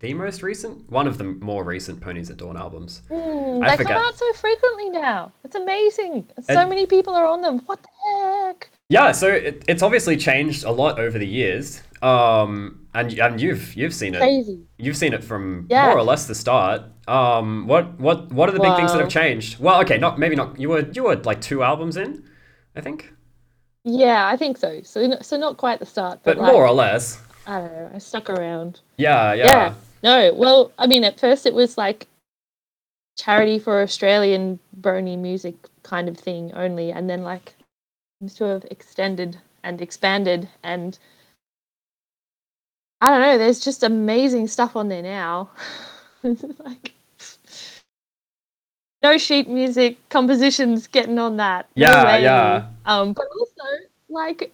[0.00, 3.02] the most recent, one of the more recent Ponies at Dawn albums.
[3.10, 3.92] Mm, I they forget.
[3.96, 5.32] come out so frequently now.
[5.44, 6.26] It's amazing.
[6.42, 7.60] So And- many people are on them.
[7.66, 7.88] What the
[8.46, 8.70] heck?
[8.88, 11.82] Yeah, so it, it's obviously changed a lot over the years.
[12.02, 14.18] Um, and and you've you've seen it.
[14.18, 14.60] Crazy.
[14.78, 15.86] You've seen it from Yeah.
[15.86, 16.82] more or less the start.
[17.08, 19.58] Um, what what what are the big things that have changed?
[19.58, 20.60] Well, okay, not maybe not.
[20.60, 22.24] You were you were like two albums in,
[22.76, 23.12] I think,
[23.84, 24.80] Yeah, I think so.
[24.82, 27.20] So, so not quite the start, but, but like, more or less.
[27.46, 27.90] I don't know.
[27.94, 28.80] I stuck around.
[28.96, 29.46] Yeah, yeah.
[29.46, 29.74] Yeah.
[30.02, 32.06] No, well, I mean, at first it was like
[33.16, 37.54] charity for Australian brony music kind of thing only, and then like
[38.20, 40.98] seems to have extended and expanded, and
[43.00, 43.38] I don't know.
[43.38, 45.50] There's just amazing stuff on there now.
[46.24, 46.94] Like
[49.02, 51.68] no sheet music compositions getting on that.
[51.74, 52.22] Yeah, way.
[52.22, 52.68] yeah.
[52.86, 54.50] Um, but also like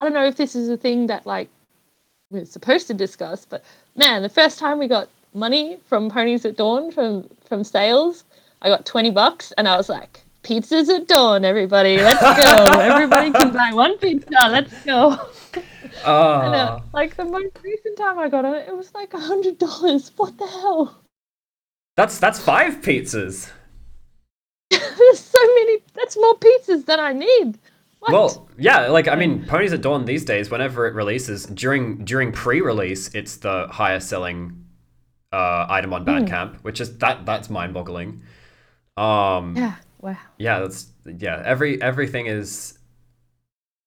[0.00, 1.48] I don't know if this is a thing that like
[2.30, 3.64] we're supposed to discuss, but
[3.96, 8.24] man, the first time we got money from Ponies at Dawn from from sales,
[8.62, 12.80] I got twenty bucks, and I was like, "Pizzas at dawn, everybody, let's go!
[12.80, 15.18] everybody can buy one pizza, let's go!"
[16.04, 16.42] Ah.
[16.42, 19.58] And, uh, like the most recent time I got it, it was like a hundred
[19.58, 20.10] dollars.
[20.16, 21.00] What the hell?
[21.96, 23.50] That's that's five pizzas.
[24.70, 25.78] There's so many.
[25.94, 27.58] That's more pizzas than I need.
[28.06, 28.12] What?
[28.12, 32.32] Well, yeah, like I mean, Ponies at Dawn these days, whenever it releases during during
[32.32, 34.64] pre-release, it's the highest selling
[35.32, 38.22] uh, item on Bandcamp, which is that that's mind-boggling.
[38.96, 39.74] Um, yeah.
[40.00, 40.16] Wow.
[40.36, 41.40] yeah, that's yeah.
[41.44, 42.78] Every everything is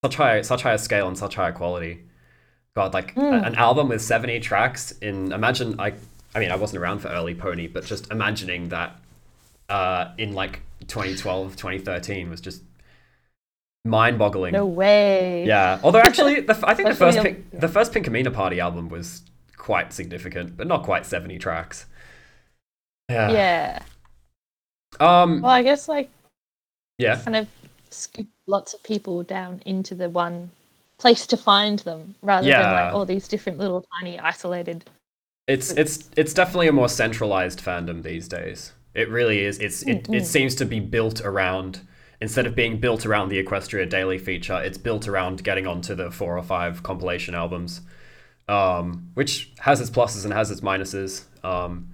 [0.03, 2.03] such high such higher scale and such higher quality.
[2.75, 3.45] God, like Mm.
[3.45, 4.91] an album with seventy tracks.
[4.93, 5.93] In imagine, I
[6.35, 8.99] I mean, I wasn't around for early Pony, but just imagining that
[9.69, 12.61] uh, in like 2012, 2013 was just
[13.87, 14.53] mind-boggling.
[14.53, 15.45] No way.
[15.45, 19.21] Yeah, although actually, the, I think the first Pink, the first Pinkamena Party album was
[19.55, 21.85] quite significant, but not quite seventy tracks.
[23.09, 23.31] Yeah.
[23.31, 23.79] Yeah.
[24.99, 25.41] Um.
[25.41, 26.09] Well, I guess like
[26.97, 27.19] Yeah.
[27.23, 27.47] kind of
[27.89, 30.51] scoop lots of people down into the one
[30.97, 34.83] place to find them rather than like all these different little tiny isolated.
[35.47, 38.73] It's it's it's definitely a more centralized fandom these days.
[38.93, 39.59] It really is.
[39.59, 41.81] It's it, it seems to be built around
[42.21, 46.11] instead of being built around the Equestria Daily feature, it's built around getting onto the
[46.11, 47.81] four or five compilation albums,
[48.47, 51.25] um, which has its pluses and has its minuses.
[51.43, 51.89] Um,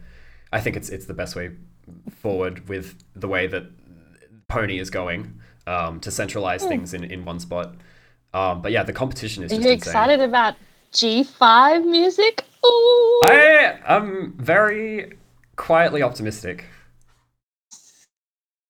[0.51, 1.51] I think it's it's the best way
[2.09, 3.63] forward with the way that
[4.47, 7.76] Pony is going um, to centralize things in, in one spot.
[8.34, 9.89] Um, but yeah, the competition is Are just you insane.
[9.89, 10.55] excited about
[10.93, 12.45] G5 music?
[12.65, 13.21] Ooh.
[13.26, 15.17] I am very
[15.55, 16.65] quietly optimistic.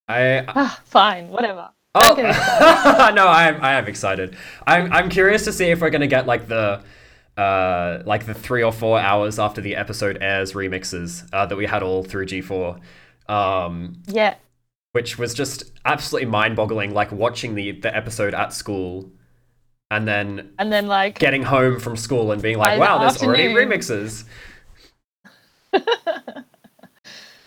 [0.08, 1.70] I Ah, fine, whatever.
[1.96, 2.24] oh Okay,
[3.14, 4.36] no, I am I am excited.
[4.66, 6.82] I'm I'm curious to see if we're gonna get like the
[7.38, 11.66] uh like the three or four hours after the episode airs remixes uh, that we
[11.66, 12.80] had all through G4,
[13.28, 14.36] um, yeah.
[14.92, 16.94] which was just absolutely mind-boggling.
[16.94, 19.12] Like watching the the episode at school,
[19.90, 23.22] and then And then like getting home from school and being like, the wow, there's
[23.24, 24.26] already remixes.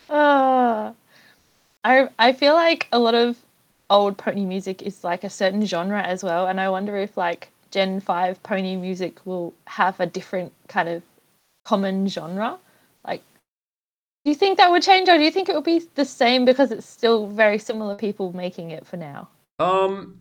[0.08, 0.92] Uh,
[1.86, 3.36] I I feel like a lot of
[3.88, 7.50] old pony music is like a certain genre as well, and I wonder if like
[7.70, 11.02] Gen Five pony music will have a different kind of
[11.64, 12.58] common genre.
[13.06, 13.22] Like,
[14.24, 16.44] do you think that would change, or do you think it would be the same
[16.44, 19.28] because it's still very similar people making it for now?
[19.60, 20.20] Um,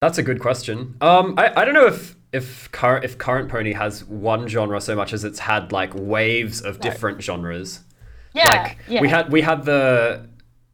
[0.00, 0.96] that's a good question.
[1.00, 4.94] Um, I, I don't know if if current if current pony has one genre so
[4.94, 7.80] much as it's had like waves of different genres.
[8.34, 9.00] Yeah, like yeah.
[9.00, 10.28] we had we had the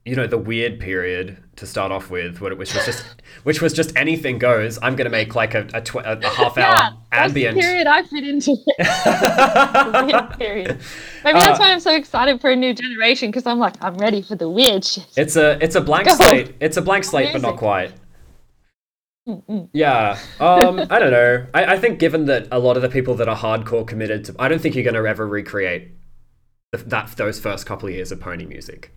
[0.05, 3.05] you know the weird period to start off with, wh- which was just
[3.43, 4.79] which was just anything goes.
[4.81, 7.67] I'm gonna make like a a, tw- a, half yeah, hour that's the ambient.
[7.67, 8.57] period I fit into.
[8.79, 10.79] Weird period.
[11.25, 13.97] Maybe that's Uh, why I'm so excited for a new generation because I'm like I'm
[13.99, 15.07] ready for the weird shit.
[15.17, 16.15] It's a it's a blank Go.
[16.15, 16.55] slate.
[16.61, 17.93] It's a blank slate, but not quite.
[19.29, 19.69] Mm-mm.
[19.75, 20.19] Yeah.
[20.41, 21.47] Um, I don't know.
[21.53, 24.35] I, I think given that a lot of the people that are hardcore committed to,
[24.39, 25.91] I don't think you're going to ever recreate
[26.73, 28.95] the, that those first couple of years of pony music.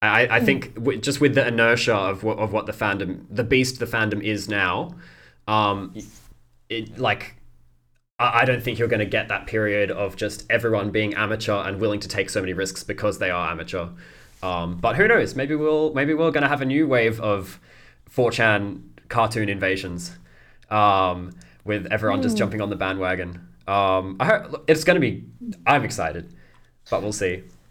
[0.00, 3.42] I, I think w- just with the inertia of what of what the fandom, the
[3.44, 4.94] beast the fandom is now,
[5.46, 5.94] um,
[6.68, 7.34] it like.
[8.18, 11.62] I I don't think you're going to get that period of just everyone being amateur
[11.62, 13.88] and willing to take so many risks because they are amateur.
[14.42, 15.34] Um, but who knows?
[15.34, 17.58] Maybe we'll maybe we're going to have a new wave of
[18.14, 20.12] 4chan cartoon invasions,
[20.70, 21.32] um,
[21.64, 23.48] with everyone just jumping on the bandwagon.
[23.66, 25.24] Um, I hope, it's going to be.
[25.66, 26.32] I'm excited,
[26.90, 27.42] but we'll see.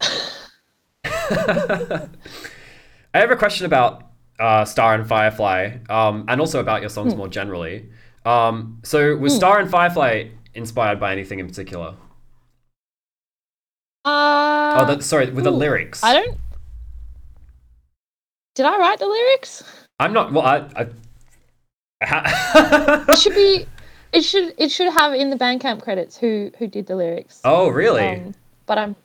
[1.04, 2.08] I
[3.14, 4.04] have a question about
[4.38, 7.88] uh, Star and Firefly, um, and also about your songs more generally.
[8.24, 11.94] Um, so, was Star and Firefly inspired by anything in particular?
[14.04, 16.02] Uh, oh, the, sorry, with the lyrics.
[16.04, 16.38] I don't.
[18.54, 19.62] Did I write the lyrics?
[20.00, 20.32] I'm not.
[20.32, 20.68] Well, I.
[20.76, 20.86] I
[23.08, 23.66] It should be.
[24.12, 24.54] It should.
[24.56, 27.40] It should have in the Bandcamp credits who who did the lyrics.
[27.44, 28.06] oh, really?
[28.06, 28.34] Um,
[28.66, 28.96] but I'm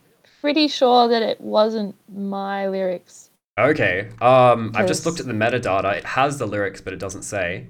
[0.44, 3.30] pretty sure that it wasn't my lyrics.
[3.58, 4.10] Okay.
[4.20, 5.96] Um, I've just looked at the metadata.
[5.96, 7.68] It has the lyrics, but it doesn't say.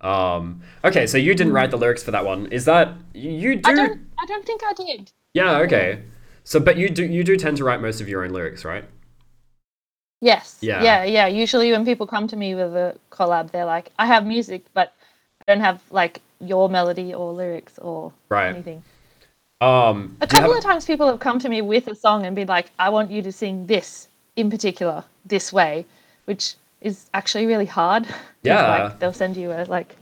[0.00, 2.46] Um, okay, so you didn't write the lyrics for that one.
[2.46, 3.70] Is that you do?
[3.70, 4.00] I don't.
[4.18, 5.12] I don't think I did.
[5.34, 6.02] Yeah, okay.
[6.42, 8.84] So, but you do you do tend to write most of your own lyrics, right?
[10.20, 10.58] Yes.
[10.60, 10.82] Yeah.
[10.82, 11.26] Yeah, yeah.
[11.28, 14.92] Usually when people come to me with a collab, they're like, I have music, but
[15.46, 18.48] I don't have like your melody or lyrics or Right.
[18.48, 18.82] anything.
[19.60, 22.36] Um, A couple have- of times people have come to me with a song and
[22.36, 25.86] been like, I want you to sing this in particular, this way,
[26.26, 28.06] which is actually really hard.
[28.42, 28.84] Yeah.
[28.84, 29.96] Like they'll send you a like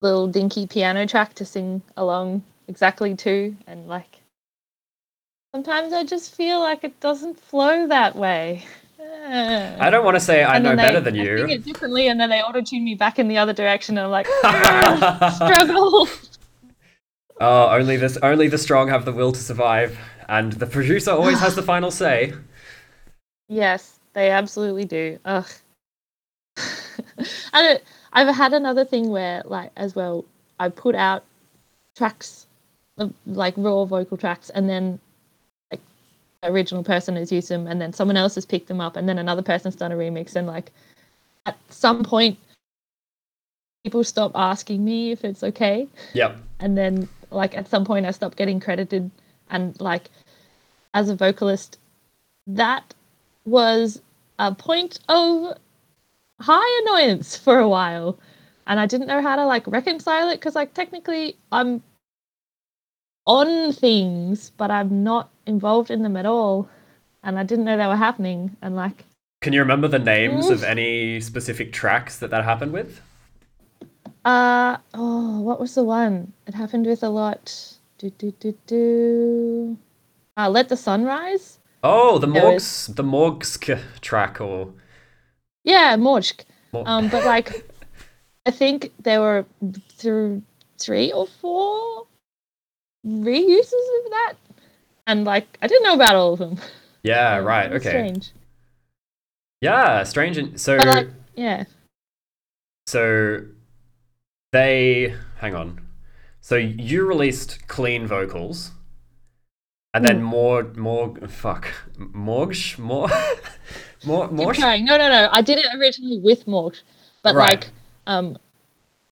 [0.00, 4.18] little dinky piano track to sing along exactly to and like
[5.54, 8.64] sometimes I just feel like it doesn't flow that way.
[9.00, 11.38] I don't want to say I know then better they- than I you.
[11.38, 14.06] sing it differently, and then they auto tune me back in the other direction, and
[14.06, 16.08] I'm like, "Ah, struggle.
[17.42, 21.40] Oh, only this only the strong have the will to survive, and the producer always
[21.40, 22.32] has the final say.
[23.48, 25.18] Yes, they absolutely do.
[25.24, 25.48] Ugh.
[26.56, 30.24] and it, I've had another thing where, like, as well,
[30.60, 31.24] I put out
[31.96, 32.46] tracks,
[33.26, 35.00] like raw vocal tracks, and then
[35.72, 35.80] like
[36.42, 39.08] the original person has used them, and then someone else has picked them up, and
[39.08, 40.70] then another person's done a remix, and like
[41.46, 42.38] at some point,
[43.82, 45.88] people stop asking me if it's okay.
[46.14, 46.38] Yep.
[46.60, 49.10] and then like at some point I stopped getting credited
[49.50, 50.10] and like
[50.94, 51.78] as a vocalist
[52.46, 52.94] that
[53.44, 54.00] was
[54.38, 55.56] a point of
[56.40, 58.18] high annoyance for a while
[58.66, 61.82] and I didn't know how to like reconcile it because like technically I'm
[63.26, 66.68] on things but I'm not involved in them at all
[67.22, 69.04] and I didn't know they were happening and like
[69.40, 70.68] Can you remember the names of Mm.
[70.68, 73.00] any specific tracks that that happened with?
[74.24, 76.32] Uh oh, what was the one?
[76.46, 77.76] It happened with a lot.
[77.98, 79.78] Do do do do.
[80.36, 81.58] Uh, let the sun rise.
[81.82, 84.72] Oh, the Morgs, the Morgsk track, or
[85.64, 86.44] Yeah, Morsk.
[86.72, 87.68] Mor- Um, but like,
[88.46, 89.44] I think there were
[89.98, 90.40] th-
[90.78, 92.06] three or four
[93.04, 94.34] reuses of that,
[95.08, 96.58] and like I didn't know about all of them.
[97.02, 98.30] yeah, right, okay, Strange.
[99.60, 100.38] yeah, strange.
[100.38, 101.64] And so, But like, yeah.
[102.86, 103.42] so
[104.52, 105.80] they hang on.
[106.40, 108.72] So you released clean vocals,
[109.94, 110.24] and then Hmm.
[110.24, 113.08] more, more, fuck, Morgsh, more,
[114.04, 114.54] more, more.
[114.54, 114.84] trying.
[114.84, 115.28] No, no, no.
[115.32, 116.80] I did it originally with Mork,
[117.22, 117.60] but Right.
[117.60, 117.68] like,
[118.06, 118.36] um,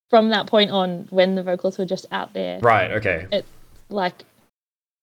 [0.08, 2.90] from that point on, when the vocals were just out there, Right.
[2.92, 3.26] Okay.
[3.30, 3.44] It
[3.90, 4.24] like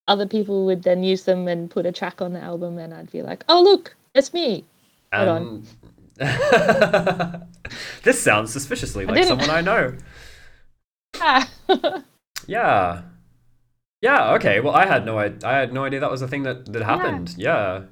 [0.07, 3.11] other people would then use them and put a track on the album and I'd
[3.11, 4.63] be like, Oh look, it's me.
[5.13, 5.65] Hold on.
[6.19, 7.43] Um,
[8.03, 9.93] this sounds suspiciously like someone I know.
[11.21, 11.49] Ah.
[12.47, 13.01] Yeah.
[14.01, 14.59] Yeah, okay.
[14.59, 16.83] Well, I had no I, I had no idea that was a thing that that
[16.83, 17.35] happened.
[17.37, 17.83] Yeah.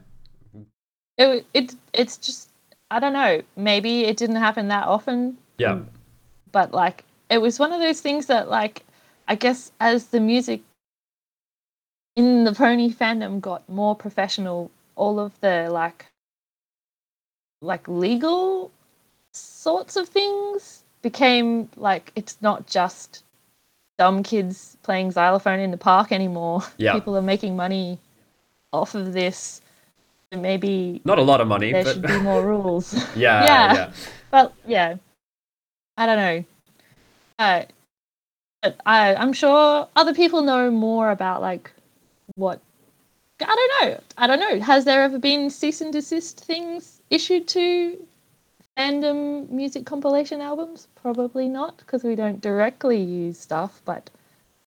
[1.17, 2.49] it, it it's just
[2.91, 5.79] I don't know, maybe it didn't happen that often, Yeah.
[6.51, 8.83] but like it was one of those things that like
[9.27, 10.61] I guess as the music
[12.15, 16.05] in the pony fandom got more professional, all of the like
[17.61, 18.71] like legal
[19.33, 23.23] sorts of things became like it's not just
[23.99, 26.63] dumb kids playing xylophone in the park anymore.
[26.77, 26.93] Yeah.
[26.93, 27.99] People are making money
[28.73, 29.61] off of this.
[30.31, 32.93] And maybe Not a lot of money, there but should be more rules.
[33.15, 33.73] yeah, Yeah.
[33.75, 33.91] yeah.
[34.31, 34.95] But yeah,
[35.95, 36.45] I don't know.
[37.37, 37.63] Uh,
[38.63, 41.71] but I, I'm sure other people know more about like
[42.33, 42.59] what.
[43.39, 44.01] I don't know.
[44.17, 44.59] I don't know.
[44.59, 47.95] Has there ever been cease and desist things issued to
[48.77, 50.87] fandom music compilation albums?
[50.95, 53.81] Probably not, because we don't directly use stuff.
[53.85, 54.09] But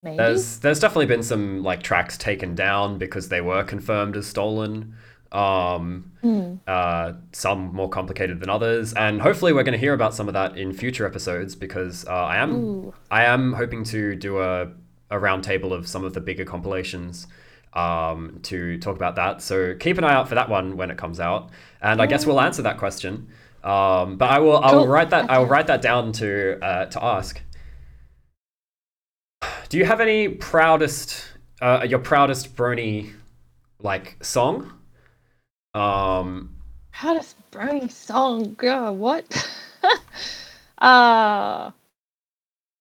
[0.03, 0.17] maybe.
[0.19, 4.95] There's there's definitely been some like tracks taken down because they were confirmed as stolen.
[5.31, 6.55] Um, Hmm.
[6.67, 10.33] uh, some more complicated than others, and hopefully we're going to hear about some of
[10.33, 12.95] that in future episodes because uh, I am Ooh.
[13.11, 14.73] I am hoping to do a
[15.11, 17.27] a roundtable of some of the bigger compilations
[17.75, 19.43] um, to talk about that.
[19.43, 21.51] So keep an eye out for that one when it comes out,
[21.83, 23.29] and I guess we'll answer that question.
[23.65, 26.87] Um, but I will I will write that I will write that down to uh,
[26.87, 27.41] to ask.
[29.69, 31.25] Do you have any proudest
[31.61, 33.13] uh, your proudest Brony
[33.81, 34.73] like song?
[35.75, 36.57] Um,
[36.91, 38.93] How does Brony song go?
[38.93, 39.25] What?
[40.79, 41.71] uh,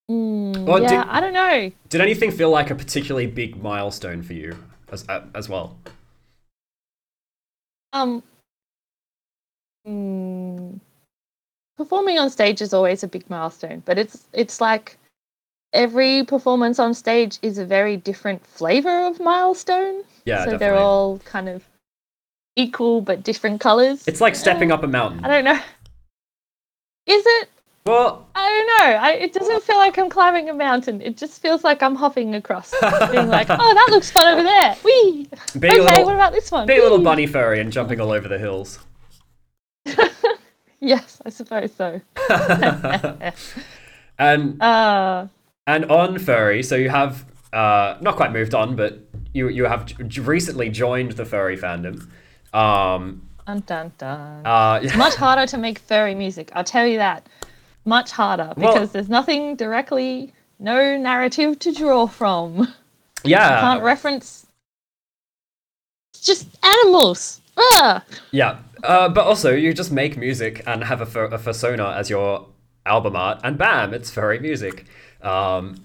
[0.10, 1.72] mm, Well, yeah, do- I don't know.
[1.90, 4.58] did anything feel like a particularly big milestone for you
[4.92, 5.78] as uh, as well?
[7.94, 8.24] Um,
[9.88, 10.80] mm,
[11.78, 14.98] performing on stage is always a big milestone, but it's it's like
[15.74, 20.04] every performance on stage is a very different flavor of milestone.
[20.26, 20.58] Yeah, so definitely.
[20.58, 21.64] they're all kind of
[22.56, 24.08] equal but different colors.
[24.08, 25.24] It's like stepping Uh, up a mountain.
[25.24, 25.60] I don't know.
[27.06, 27.50] Is it?
[27.86, 28.98] Well, I don't know.
[28.98, 31.02] I, it doesn't feel like I'm climbing a mountain.
[31.02, 32.74] It just feels like I'm hopping across,
[33.12, 35.30] being like, "Oh, that looks fun over there." Wee.
[35.58, 36.68] Being okay, little- what about this one?
[36.68, 38.80] being a little bunny furry and jumping all over the hills.
[40.80, 42.00] Yes, I suppose so.
[44.20, 45.28] and Uh,
[45.66, 49.00] and on furry, so you have uh, not quite moved on, but
[49.34, 52.08] you you have j- recently joined the furry fandom.
[52.54, 54.46] Um, dun dun dun.
[54.46, 56.52] uh, Much harder to make furry music.
[56.54, 57.26] I'll tell you that.
[57.86, 62.68] Much harder Well- because there's nothing directly, no narrative to draw from.
[63.24, 64.46] yeah, you Can't reference.
[66.14, 67.42] It's just animals.
[67.58, 68.04] Ah.
[68.32, 72.10] Yeah, uh, but also you just make music and have a, fer- a persona as
[72.10, 72.48] your
[72.86, 74.86] album art, and bam, it's furry music.
[75.22, 75.76] Um,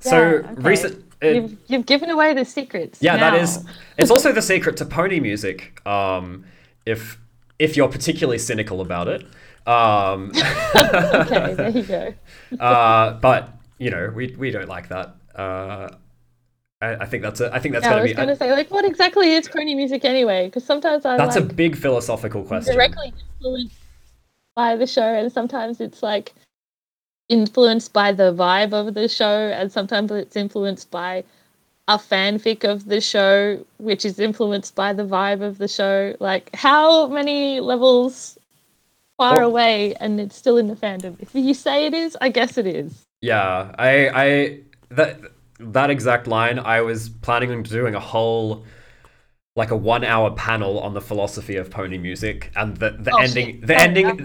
[0.00, 0.48] so okay.
[0.56, 2.98] recent, uh, You've, you've given away the secrets.
[3.02, 3.38] yeah, that now.
[3.40, 3.64] is.
[3.98, 5.86] It's also the secret to pony music.
[5.86, 6.44] Um,
[6.86, 7.18] if
[7.58, 9.22] if you're particularly cynical about it.
[9.66, 10.32] Um,
[10.74, 12.14] okay, there you go.
[12.60, 15.14] uh, but you know, we we don't like that.
[15.34, 15.90] Uh,
[16.82, 17.54] I, I think that's a.
[17.54, 18.14] I think that's Yeah, I gonna was be.
[18.16, 20.46] going to say, like, what exactly is brony music anyway?
[20.46, 22.74] Because sometimes I that's a big philosophical question.
[22.74, 23.76] directly influenced
[24.54, 26.32] by the show, and sometimes it's like
[27.28, 31.22] influenced by the vibe of the show, and sometimes it's influenced by
[31.88, 36.14] a fanfic of the show, which is influenced by the vibe of the show.
[36.18, 38.38] Like, how many levels
[39.18, 41.16] far Well- away, and it's still in the fandom?
[41.20, 43.04] If you say it is, I guess it is.
[43.20, 44.58] Yeah, I, I
[44.90, 45.20] that
[45.60, 46.58] that exact line.
[46.58, 48.64] I was planning on doing a whole,
[49.56, 53.60] like a one-hour panel on the philosophy of pony music, and the the Oh, ending,
[53.60, 53.66] shit.
[53.66, 54.16] the Oh, ending,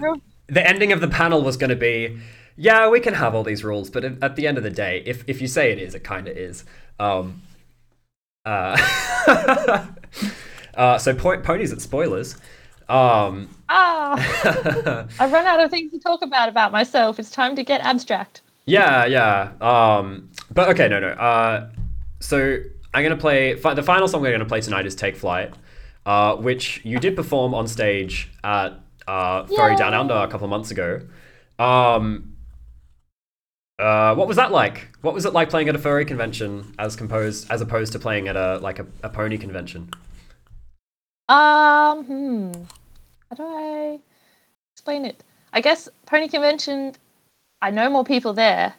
[0.48, 2.18] the ending of the panel was going to be,
[2.56, 5.02] yeah, we can have all these rules, but at at the end of the day,
[5.06, 6.64] if if you say it is, it kind of is.
[7.00, 7.42] Um,
[8.44, 8.76] uh,
[10.74, 12.36] uh, so po- ponies at spoilers.
[12.88, 14.14] Um, Ah,
[15.18, 17.18] I've run out of things to talk about about myself.
[17.18, 18.42] It's time to get abstract.
[18.66, 19.52] Yeah, yeah.
[19.60, 21.08] Um, but okay, no, no.
[21.08, 21.70] Uh,
[22.20, 22.58] so
[22.92, 23.54] I'm gonna play.
[23.54, 25.54] Fi- the final song we're gonna play tonight is "Take Flight,"
[26.04, 30.50] uh, which you did perform on stage at uh, Furry Down Under a couple of
[30.50, 31.00] months ago.
[31.58, 32.36] Um,
[33.78, 34.88] uh, what was that like?
[35.02, 38.26] What was it like playing at a furry convention as composed as opposed to playing
[38.26, 39.90] at a like a, a pony convention?
[41.28, 42.52] Um, hmm.
[43.28, 44.00] How do I
[44.74, 45.22] explain it?
[45.52, 46.94] I guess pony convention.
[47.62, 48.74] I know more people there,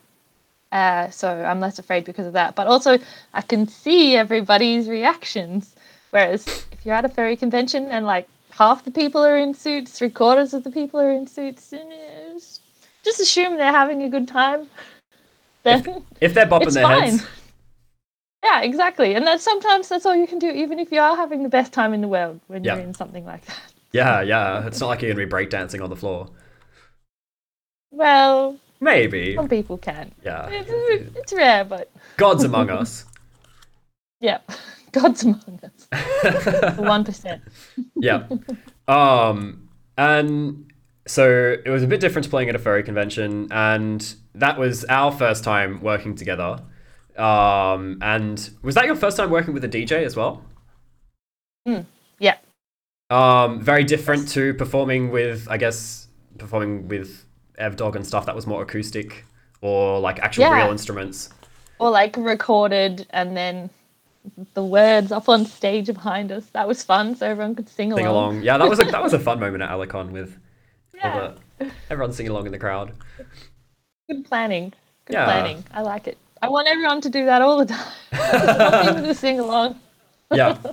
[0.71, 2.55] uh, so I'm less afraid because of that.
[2.55, 2.99] But also,
[3.34, 5.75] I can see everybody's reactions.
[6.11, 9.91] Whereas if you're at a furry convention and like half the people are in suits,
[9.91, 11.88] three quarters of the people are in suits, then
[13.03, 14.67] just assume they're having a good time.
[15.63, 17.03] Then If they're bopping their fine.
[17.17, 17.25] heads,
[18.43, 19.15] Yeah, exactly.
[19.15, 21.73] And that's sometimes that's all you can do, even if you are having the best
[21.73, 22.75] time in the world when Yeah.
[22.75, 23.59] you're in something like that.
[23.91, 24.65] yeah, yeah.
[24.65, 26.30] It's not like you're gonna be breakdancing on the floor.
[27.91, 29.36] Well, Maybe.
[29.36, 30.11] some people can.
[30.23, 30.47] Yeah.
[30.49, 33.05] It's, it's rare, but Gods among us.
[34.19, 34.39] yeah,
[34.91, 36.78] God's among us.
[36.78, 37.41] One percent.
[37.95, 38.28] yeah.
[38.88, 40.71] Um, and
[41.07, 44.86] so it was a bit different to playing at a furry convention, and that was
[44.86, 46.59] our first time working together.
[47.17, 50.43] Um, and was that your first time working with a DJ as well?
[52.19, 52.38] Yeah.
[53.09, 56.07] Um, very different to performing with, I guess,
[56.38, 57.25] performing with
[57.60, 59.26] Evdog and stuff that was more acoustic
[59.62, 60.64] or like actual Yeah.
[60.64, 61.30] real instruments.
[61.80, 63.70] Or like recorded and then
[64.53, 66.45] the words up on stage behind us.
[66.47, 67.99] That was fun, so everyone could sing along.
[67.99, 68.41] Sing along.
[68.41, 70.38] Yeah, that was a, that was a fun moment at Alicon with
[70.93, 71.34] Yeah.
[71.60, 72.91] the, everyone singing along in the crowd.
[74.10, 74.74] Good planning.
[75.05, 75.26] Good Yeah.
[75.26, 75.64] planning.
[75.74, 76.18] I like it.
[76.41, 77.88] I want everyone to do that all the time.
[78.12, 79.80] I want people to sing along.
[80.32, 80.58] yeah.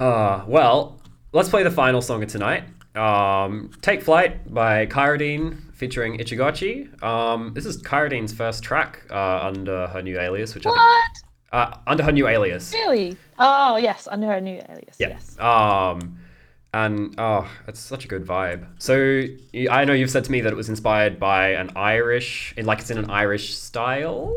[0.00, 0.96] Uh, well,
[1.32, 2.62] let's play the final song of tonight.
[2.98, 7.02] Um, Take Flight by Kyradeen featuring Itchigotchi.
[7.02, 11.04] Um, this is Kyradeen's first track uh, under her new alias, which I What?
[11.14, 12.72] think, uh, under her new alias.
[12.72, 13.16] Really?
[13.38, 14.96] Oh yes, under her new alias.
[14.98, 15.08] Yeah.
[15.10, 15.38] Yes.
[15.38, 16.18] Um,
[16.74, 18.66] and oh, it's such a good vibe.
[18.78, 19.24] So
[19.70, 22.90] I know you've said to me that it was inspired by an Irish, like it's
[22.90, 24.36] in an Irish style.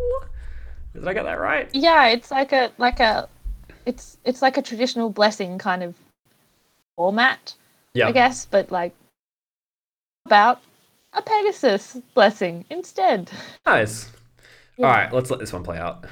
[0.94, 1.70] Did I get that right?
[1.74, 3.28] Yeah, it's like a like a
[3.86, 5.96] it's it's like a traditional blessing kind of
[6.96, 7.56] format,
[7.94, 8.08] Yeah.
[8.08, 8.94] I guess, but like
[10.26, 10.62] about
[11.14, 13.30] a Pegasus blessing instead.
[13.66, 14.12] Nice.
[14.78, 14.88] Yeah.
[14.88, 16.06] All right, let's let this one play out.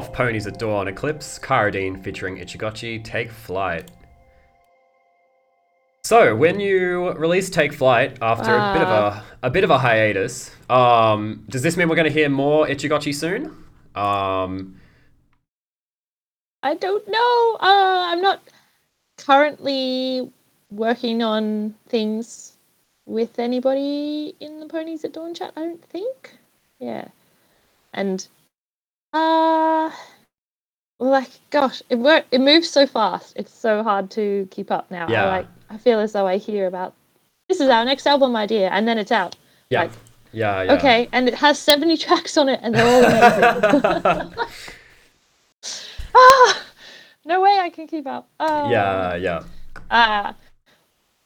[0.00, 3.90] Off Ponies at Dawn, Eclipse, Kyradeen featuring Itchigotchi, Take Flight.
[6.04, 9.76] So, when you release Take Flight after a bit of a a bit of a
[9.76, 13.48] hiatus, um, does this mean we're going to hear more Itchigotchi soon?
[13.94, 14.80] Um,
[16.62, 17.58] I don't know.
[17.60, 18.40] Uh, I'm not
[19.18, 20.32] currently
[20.70, 22.56] working on things
[23.04, 25.52] with anybody in the Ponies at Dawn chat.
[25.58, 26.38] I don't think.
[26.78, 27.08] Yeah,
[27.92, 28.26] and
[29.12, 29.90] uh,
[30.98, 32.26] like, gosh, it work.
[32.30, 33.32] It moves so fast.
[33.36, 35.06] It's so hard to keep up now.
[35.08, 35.24] Yeah.
[35.24, 36.94] I, like, I feel as though I hear about
[37.48, 39.36] this is our next album idea, and then it's out.
[39.70, 39.90] yeah, Like,
[40.32, 40.72] yeah, yeah.
[40.74, 44.34] Okay, and it has 70 tracks on it, and they're all amazing.
[46.14, 46.62] ah,
[47.24, 48.28] no way I can keep up.
[48.38, 48.70] Ah.
[48.70, 49.42] yeah, yeah.
[49.90, 50.34] Ah,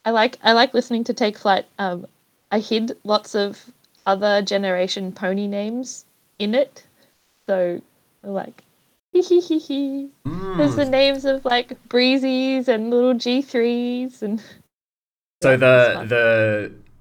[0.03, 1.65] I like I like listening to Take Flight.
[1.77, 2.07] Um,
[2.51, 3.63] I hid lots of
[4.07, 6.05] other generation pony names
[6.39, 6.84] in it,
[7.47, 7.81] so
[8.23, 8.63] like.
[9.13, 10.09] hee hee hee hee.
[10.57, 14.39] There's the names of like breezies and little G threes and
[15.43, 16.05] So Yeah, the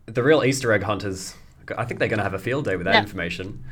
[0.06, 1.34] the the real Easter egg hunters,
[1.78, 3.00] I think they're going to have a field day with that Yeah.
[3.02, 3.64] information.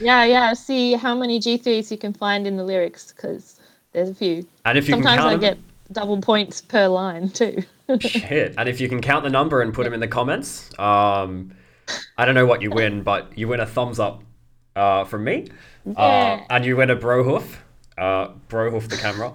[0.00, 0.52] yeah yeah.
[0.54, 3.58] See how many G threes you can find in the lyrics because
[3.92, 4.46] there's a few.
[4.64, 5.20] And if you can count.
[5.20, 7.62] Sometimes I count get double points per line too.
[8.00, 8.54] shit.
[8.56, 11.52] And if you can count the number and put them in the comments, um,
[12.16, 14.22] I don't know what you win, but you win a thumbs up
[14.76, 15.46] uh, from me,
[15.96, 17.62] uh, and you win a bro hoof,
[17.98, 19.32] uh, bro hoof the camera.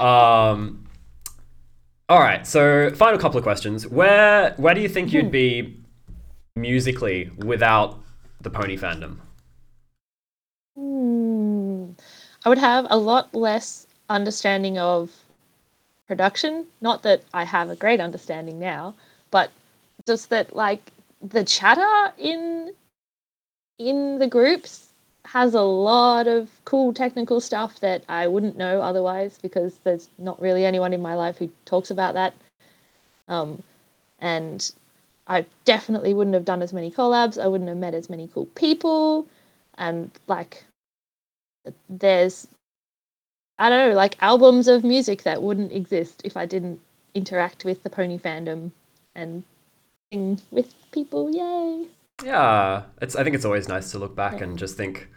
[0.00, 0.84] um,
[2.08, 2.46] all right.
[2.46, 3.86] So final couple of questions.
[3.86, 5.76] Where where do you think you'd be
[6.56, 7.98] musically without
[8.42, 9.16] the pony fandom?
[10.76, 11.92] Hmm.
[12.44, 15.10] I would have a lot less understanding of
[16.06, 16.66] production.
[16.80, 18.94] Not that I have a great understanding now,
[19.30, 19.50] but
[20.06, 22.74] just that like the chatter in
[23.78, 24.88] in the groups
[25.24, 30.40] has a lot of cool technical stuff that I wouldn't know otherwise because there's not
[30.40, 32.34] really anyone in my life who talks about that.
[33.28, 33.62] Um,
[34.18, 34.70] and
[35.26, 37.42] I definitely wouldn't have done as many collabs.
[37.42, 39.26] I wouldn't have met as many cool people.
[39.78, 40.64] And like,
[41.88, 42.46] there's,
[43.58, 46.80] I don't know, like albums of music that wouldn't exist if I didn't
[47.14, 48.72] interact with the pony fandom
[49.14, 49.42] and
[50.12, 51.30] sing with people.
[51.34, 51.86] Yay!
[52.22, 53.16] Yeah, it's.
[53.16, 55.08] I think it's always nice to look back and just think,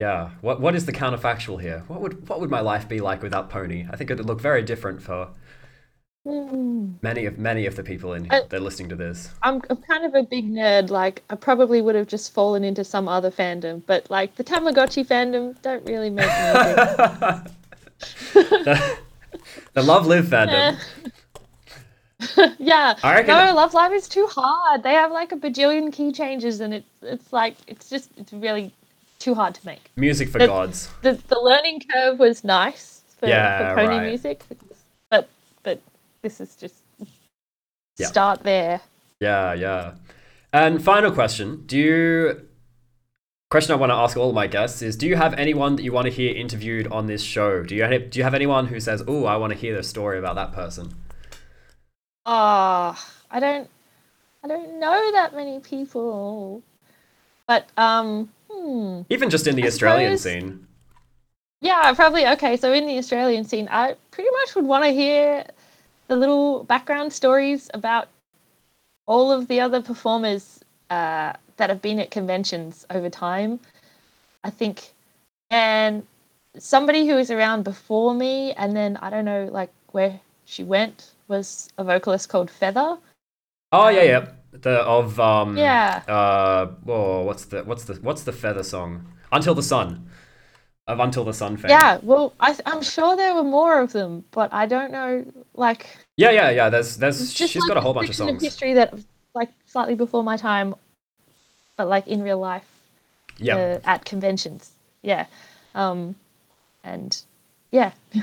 [0.00, 1.84] yeah, what what is the counterfactual here?
[1.86, 3.86] What would what would my life be like without Pony?
[3.90, 5.30] I think it would look very different for
[6.24, 6.92] Hmm.
[7.02, 9.30] many of many of the people in I- that are listening to this.
[9.42, 10.88] I'm, I'm kind of a big nerd.
[10.90, 15.04] Like, I probably would have just fallen into some other fandom, but like the Tamagotchi
[15.04, 17.52] fandom don't really make music.
[18.34, 18.98] the,
[19.74, 20.78] the Love Live fandom.
[22.58, 22.96] yeah.
[23.02, 24.82] I reckon- No, Love Live is too hard.
[24.82, 28.72] They have like a bajillion key changes, and it's it's like it's just it's really
[29.18, 29.90] too hard to make.
[29.96, 30.88] Music for The- gods.
[31.02, 34.08] The the learning curve was nice for, Yeah, for pony right.
[34.08, 34.42] music,
[35.10, 35.28] but
[35.62, 35.80] but
[36.22, 36.82] this is just
[37.98, 38.06] Yeah.
[38.06, 38.80] start there.
[39.20, 39.92] Yeah, yeah.
[40.52, 42.48] And final question: Do you?
[43.50, 45.92] Question I want to ask all my guests is: Do you have anyone that you
[45.92, 47.62] want to hear interviewed on this show?
[47.62, 49.82] Do you have, do you have anyone who says, "Oh, I want to hear the
[49.82, 50.94] story about that person"?
[52.26, 52.96] Ah,
[53.30, 53.68] I don't
[54.44, 56.62] I don't know that many people,
[57.46, 59.02] but um, hmm.
[59.08, 60.66] Even just in the I Australian suppose- scene.
[61.60, 62.26] Yeah, probably.
[62.26, 65.46] Okay, so in the Australian scene, I pretty much would want to hear
[66.08, 68.08] the little background stories about
[69.06, 70.58] all of the other performers
[70.90, 73.60] uh, that have been at conventions over time.
[74.42, 74.90] I think,
[75.50, 76.04] and
[76.58, 81.11] somebody who was around before me, and then I don't know, like where she went,
[81.32, 82.98] was a vocalist called Feather.
[83.72, 84.26] Oh yeah, Um, yeah.
[84.66, 86.02] The of um Yeah.
[86.06, 88.90] uh whoa, what's the what's the what's the feather song?
[89.32, 89.88] Until the Sun.
[90.86, 91.70] Of Until the Sun fame.
[91.70, 95.24] Yeah, well, I, I'm sure there were more of them, but I don't know,
[95.54, 95.86] like.
[96.16, 96.68] Yeah, yeah, yeah.
[96.68, 98.42] There's there's she's just got a whole bunch of songs.
[98.42, 98.92] history that
[99.34, 100.74] like slightly before my time,
[101.78, 102.66] but like in real life
[103.38, 103.56] Yeah.
[103.56, 104.72] uh, at conventions.
[105.02, 105.26] Yeah,
[105.74, 106.14] um,
[106.84, 107.10] and
[107.72, 107.90] yeah.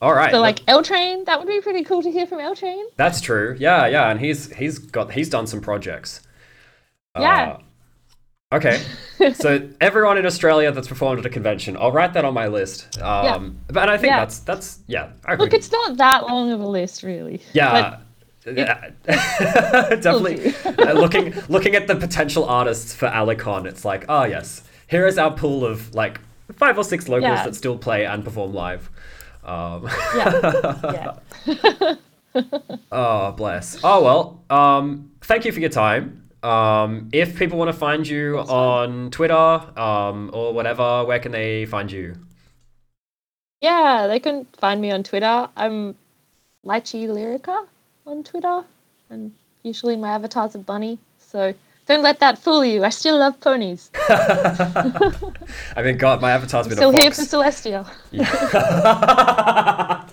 [0.00, 0.30] All right.
[0.30, 2.84] so like L Train, that would be pretty cool to hear from L Train.
[2.96, 3.56] that's true.
[3.58, 6.20] Yeah, yeah, and he's he's got he's done some projects.
[7.18, 7.56] Yeah.
[8.52, 8.80] Uh, okay.
[9.34, 13.00] so everyone in Australia that's performed at a convention, I'll write that on my list.
[13.02, 14.20] Um but I think Yeah.
[14.20, 17.42] that's that's yeah, Look, it's not that long of a list, really.
[17.52, 17.98] Yeah.
[18.46, 18.90] Yeah.
[19.06, 25.06] Definitely Uh, looking looking at the potential artists for Alicon, it's like, oh yes, here
[25.06, 26.20] is our pool of like
[26.56, 27.44] five or six locals Yeah.
[27.44, 28.90] that still play and perform live.
[29.44, 31.94] Um, But, yeah.
[32.92, 33.78] oh bless.
[33.82, 34.42] Oh well.
[34.50, 36.28] Um, thank you for your time.
[36.42, 41.66] Um, if people want to find you on Twitter um, or whatever, where can they
[41.66, 42.14] find you?
[43.60, 45.48] Yeah, they can find me on Twitter.
[45.56, 45.94] I'm
[46.64, 47.66] Lychee Lyrica
[48.06, 48.64] on Twitter,
[49.10, 49.32] and
[49.62, 50.98] usually my avatar's a bunny.
[51.18, 51.52] So
[51.90, 52.84] don't let that fool you.
[52.84, 53.90] I still love ponies.
[54.08, 57.66] I mean, God, my avatar's been Still a here for fox.
[57.66, 57.84] Celestia.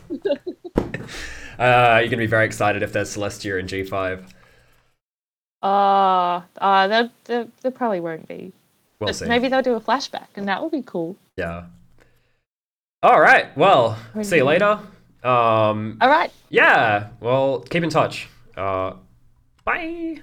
[1.59, 4.27] uh, you're gonna be very excited if there's Celestia in G5.
[5.61, 8.51] Ah, uh, there, there, there probably won't be.
[8.99, 9.27] We'll But see.
[9.27, 11.15] maybe they'll do a flashback, and that will be cool.
[11.35, 11.65] Yeah.
[13.03, 13.55] All right.
[13.55, 14.79] Well, see you later.
[15.23, 16.31] Um, All right.
[16.49, 17.09] yeah.
[17.19, 18.27] Well, keep in touch.
[18.55, 18.93] Uh,
[19.63, 20.21] bye.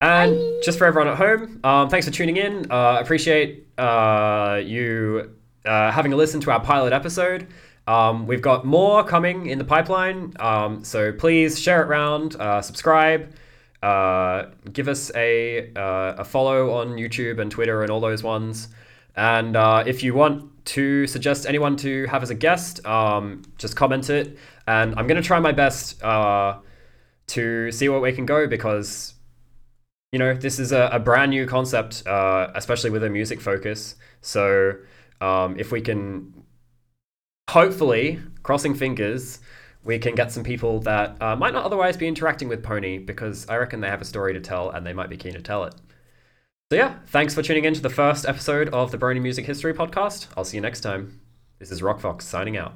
[0.00, 2.70] And just for everyone at home, um, thanks for tuning in.
[2.70, 5.36] Uh, appreciate uh, you
[5.66, 7.48] uh, having a listen to our pilot episode.
[7.86, 12.62] Um, we've got more coming in the pipeline, um, so please share it around, uh,
[12.62, 13.34] subscribe,
[13.82, 18.68] uh, give us a uh, a follow on YouTube and Twitter and all those ones.
[19.16, 23.76] And uh, if you want to suggest anyone to have as a guest, um, just
[23.76, 24.38] comment it.
[24.66, 26.58] And I'm gonna try my best uh,
[27.28, 29.14] to see where we can go because
[30.12, 33.96] you know this is a, a brand new concept uh, especially with a music focus.
[34.20, 34.74] So
[35.20, 36.44] um, if we can
[37.48, 39.40] hopefully crossing fingers
[39.82, 43.48] we can get some people that uh, might not otherwise be interacting with pony because
[43.48, 45.64] i reckon they have a story to tell and they might be keen to tell
[45.64, 45.74] it.
[46.70, 49.74] So yeah thanks for tuning in to the first episode of the brony music history
[49.74, 50.28] podcast.
[50.36, 51.20] I'll see you next time.
[51.58, 52.74] This is rockfox signing out